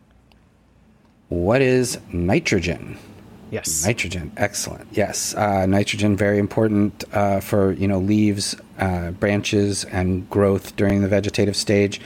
[1.29, 2.99] What is nitrogen?
[3.51, 3.85] Yes.
[3.85, 4.89] Nitrogen, excellent.
[4.93, 11.03] Yes, uh, nitrogen very important uh, for you know leaves, uh, branches, and growth during
[11.03, 12.01] the vegetative stage.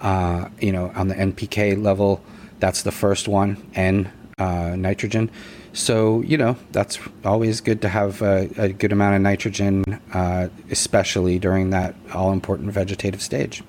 [0.00, 2.22] Uh, you know, on the NPK level,
[2.58, 5.30] that's the first one, N uh, nitrogen.
[5.72, 10.48] So you know that's always good to have a, a good amount of nitrogen, uh,
[10.70, 13.62] especially during that all important vegetative stage.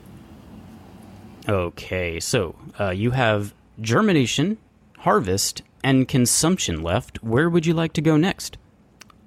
[1.48, 2.56] Okay, so
[2.94, 4.58] you have germination
[5.02, 8.58] harvest, and consumption left, where would you like to go next?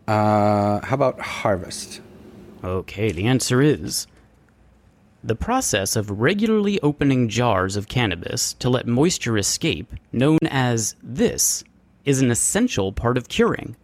[0.06, 2.00] Uh, how about harvest?
[2.62, 4.06] Okay, the answer is
[5.24, 11.64] the process of regularly opening jars of cannabis to let moisture escape, known as this,
[12.04, 13.74] is an essential part of curing.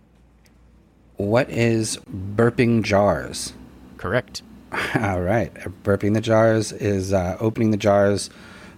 [1.17, 1.99] What is
[2.37, 3.55] burping jars?
[3.97, 4.43] Correct.
[4.95, 5.53] All right.
[5.83, 8.31] Burping the jars is uh, opening the jars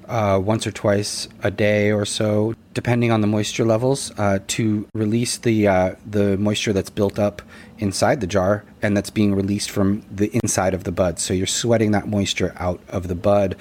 [0.09, 4.87] uh, once or twice a day or so, depending on the moisture levels, uh, to
[4.95, 7.43] release the uh, the moisture that's built up
[7.79, 11.19] inside the jar and that's being released from the inside of the bud.
[11.19, 13.57] So you're sweating that moisture out of the bud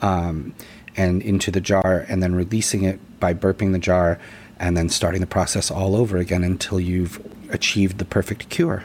[0.00, 0.54] um,
[0.96, 4.18] and into the jar, and then releasing it by burping the jar,
[4.58, 8.84] and then starting the process all over again until you've achieved the perfect cure.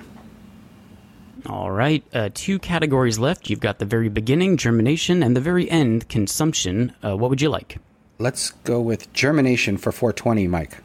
[1.45, 3.49] All right, uh, two categories left.
[3.49, 6.93] You've got the very beginning, germination, and the very end, consumption.
[7.03, 7.77] Uh, what would you like?
[8.21, 10.77] Let's go with germination for 420, Mike.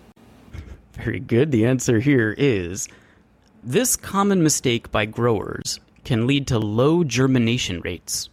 [0.92, 1.50] Very good.
[1.50, 2.86] The answer here is
[3.64, 8.28] this common mistake by growers can lead to low germination rates.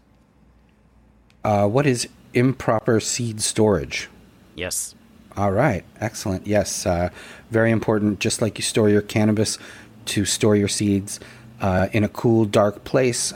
[1.43, 4.07] Uh, what is improper seed storage?
[4.53, 4.93] Yes.
[5.35, 6.45] All right, excellent.
[6.45, 7.09] Yes, uh,
[7.49, 8.19] very important.
[8.19, 9.57] Just like you store your cannabis
[10.05, 11.19] to store your seeds,
[11.61, 13.33] uh, in a cool, dark place.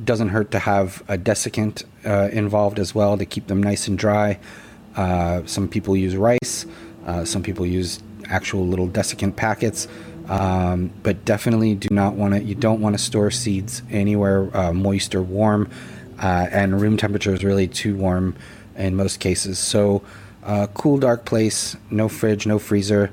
[0.00, 3.88] Uh, doesn't hurt to have a desiccant uh, involved as well to keep them nice
[3.88, 4.38] and dry.
[4.96, 6.66] Uh, some people use rice.
[7.06, 9.88] Uh, some people use actual little desiccant packets.
[10.28, 12.42] Um, but definitely do not want to.
[12.42, 15.68] You don't want to store seeds anywhere uh, moist or warm,
[16.20, 18.36] and room temperature is really too warm
[18.76, 19.58] in most cases.
[19.58, 20.02] So,
[20.74, 23.10] cool, dark place, no fridge, no freezer.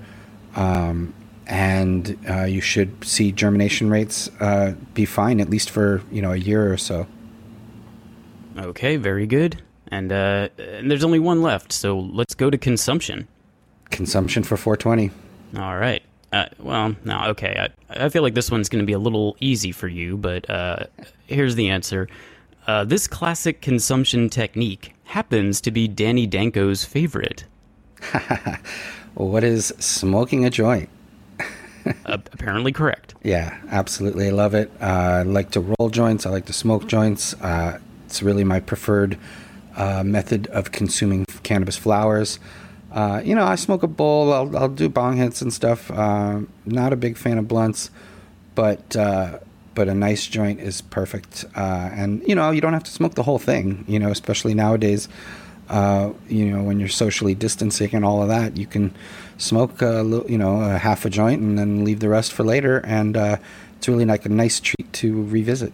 [0.56, 1.14] Um,
[1.48, 6.34] and uh, you should see germination rates uh, be fine at least for you know
[6.34, 7.08] a year or so.
[8.58, 9.62] Okay, very good.
[9.90, 13.28] And, uh, and there's only one left, so let's go to consumption.
[13.90, 15.12] Consumption for 420.
[15.58, 16.04] All right.
[16.34, 17.70] Uh, well, no, okay.
[17.90, 20.50] I, I feel like this one's going to be a little easy for you, but
[20.50, 20.88] uh,
[21.28, 22.10] here's the answer.
[22.66, 27.46] Uh, this classic consumption technique happens to be Danny Danko's favorite.
[29.14, 30.90] what is smoking a joint?
[32.06, 33.16] uh, apparently correct.
[33.24, 34.28] Yeah, absolutely.
[34.28, 34.72] I love it.
[34.82, 36.26] Uh, I like to roll joints.
[36.26, 37.34] I like to smoke joints.
[37.36, 39.18] Uh, it's really my preferred
[39.76, 42.40] uh, method of consuming cannabis flowers.
[42.92, 44.34] Uh, you know, I smoke a bowl.
[44.34, 45.92] I'll, I'll do bong hits and stuff.
[45.92, 47.92] Uh, not a big fan of blunts,
[48.56, 48.96] but
[49.78, 51.46] but a nice joint is perfect.
[51.56, 53.86] Uh, and you know, you don't have to smoke the whole thing.
[53.88, 55.08] You know, especially nowadays.
[55.70, 58.92] Uh, you know, when you're socially distancing and all of that, you can
[59.38, 62.44] smoke a little, you know, a half a joint and then leave the rest for
[62.44, 62.80] later.
[62.86, 63.38] And uh,
[63.78, 65.74] it's really like a nice treat to revisit.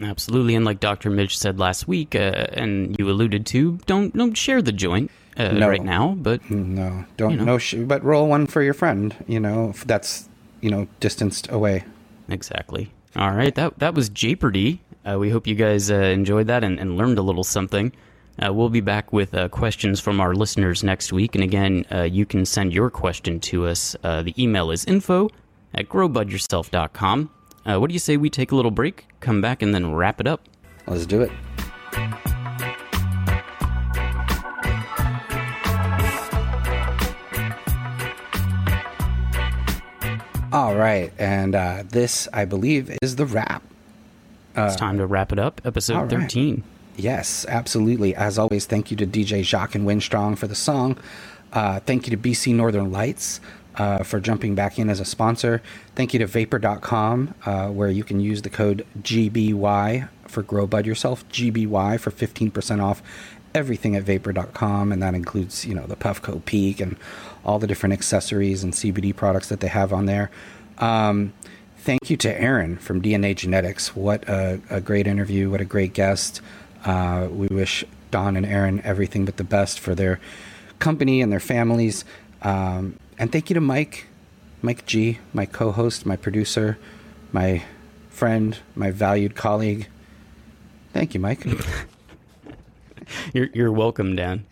[0.00, 1.10] Absolutely, and like Dr.
[1.10, 5.48] Midge said last week, uh, and you alluded to, don't don't share the joint uh,
[5.50, 5.68] No.
[5.68, 6.14] right now.
[6.16, 7.44] But No, don't You know.
[7.44, 9.14] no, sh- but roll one for your friend.
[9.26, 10.28] You know, if that's
[10.60, 11.84] you know distanced away.
[12.28, 12.92] exactly.
[13.16, 14.80] All right, that that was Jeopardy.
[15.04, 17.90] Uh, we hope you guys uh, enjoyed that and, and learned a little something.
[18.44, 21.34] Uh, we'll be back with uh, questions from our listeners next week.
[21.34, 23.96] And again, uh, you can send your question to us.
[24.04, 25.28] Uh, the email is info
[25.74, 27.30] at growbudyourself.com.
[27.66, 30.20] Uh, what do you say we take a little break, come back, and then wrap
[30.20, 30.48] it up?
[30.86, 31.32] Let's do it.
[40.50, 43.62] All right, and uh, this, I believe, is the wrap.
[44.56, 45.60] it's time to wrap it up.
[45.64, 46.10] Episode right.
[46.10, 46.64] 13.
[46.98, 48.12] Yes, absolutely.
[48.16, 50.98] As always, thank you to DJ Jacques and Winstrong for the song.
[51.52, 53.40] Uh, thank you to BC Northern Lights
[53.76, 55.62] uh, for jumping back in as a sponsor.
[55.94, 60.86] Thank you to Vapor.com, uh, where you can use the code GBY for Grow Bud
[60.86, 63.00] Yourself, GBY for 15% off
[63.54, 66.96] everything at Vapor.com, and that includes, you know, the Puffco Peak and
[67.44, 70.32] all the different accessories and CBD products that they have on there.
[70.78, 71.32] Um,
[71.78, 73.94] thank you to Aaron from DNA Genetics.
[73.94, 75.48] What a, a great interview.
[75.48, 76.42] What a great guest.
[76.84, 80.20] Uh, we wish Don and Aaron everything but the best for their
[80.78, 82.04] company and their families.
[82.42, 84.06] Um, and thank you to Mike,
[84.62, 86.78] Mike G, my co host, my producer,
[87.32, 87.64] my
[88.10, 89.88] friend, my valued colleague.
[90.92, 91.44] Thank you, Mike.
[93.32, 94.44] You're, you're welcome, Dan.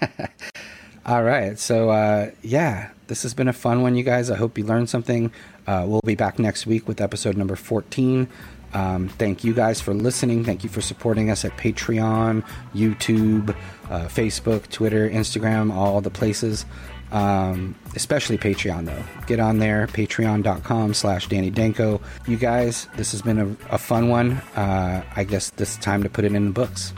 [1.06, 1.58] All right.
[1.58, 4.30] So, uh, yeah, this has been a fun one, you guys.
[4.30, 5.32] I hope you learned something.
[5.66, 8.28] Uh, we'll be back next week with episode number 14.
[8.72, 10.44] Um, thank you guys for listening.
[10.44, 12.44] Thank you for supporting us at Patreon,
[12.74, 13.54] YouTube,
[13.90, 16.64] uh, Facebook, Twitter, Instagram, all the places.
[17.12, 19.02] Um, especially Patreon, though.
[19.26, 22.00] Get on there, patreon.com slash Danny Danko.
[22.28, 24.32] You guys, this has been a, a fun one.
[24.54, 26.92] Uh, I guess this time to put it in the books.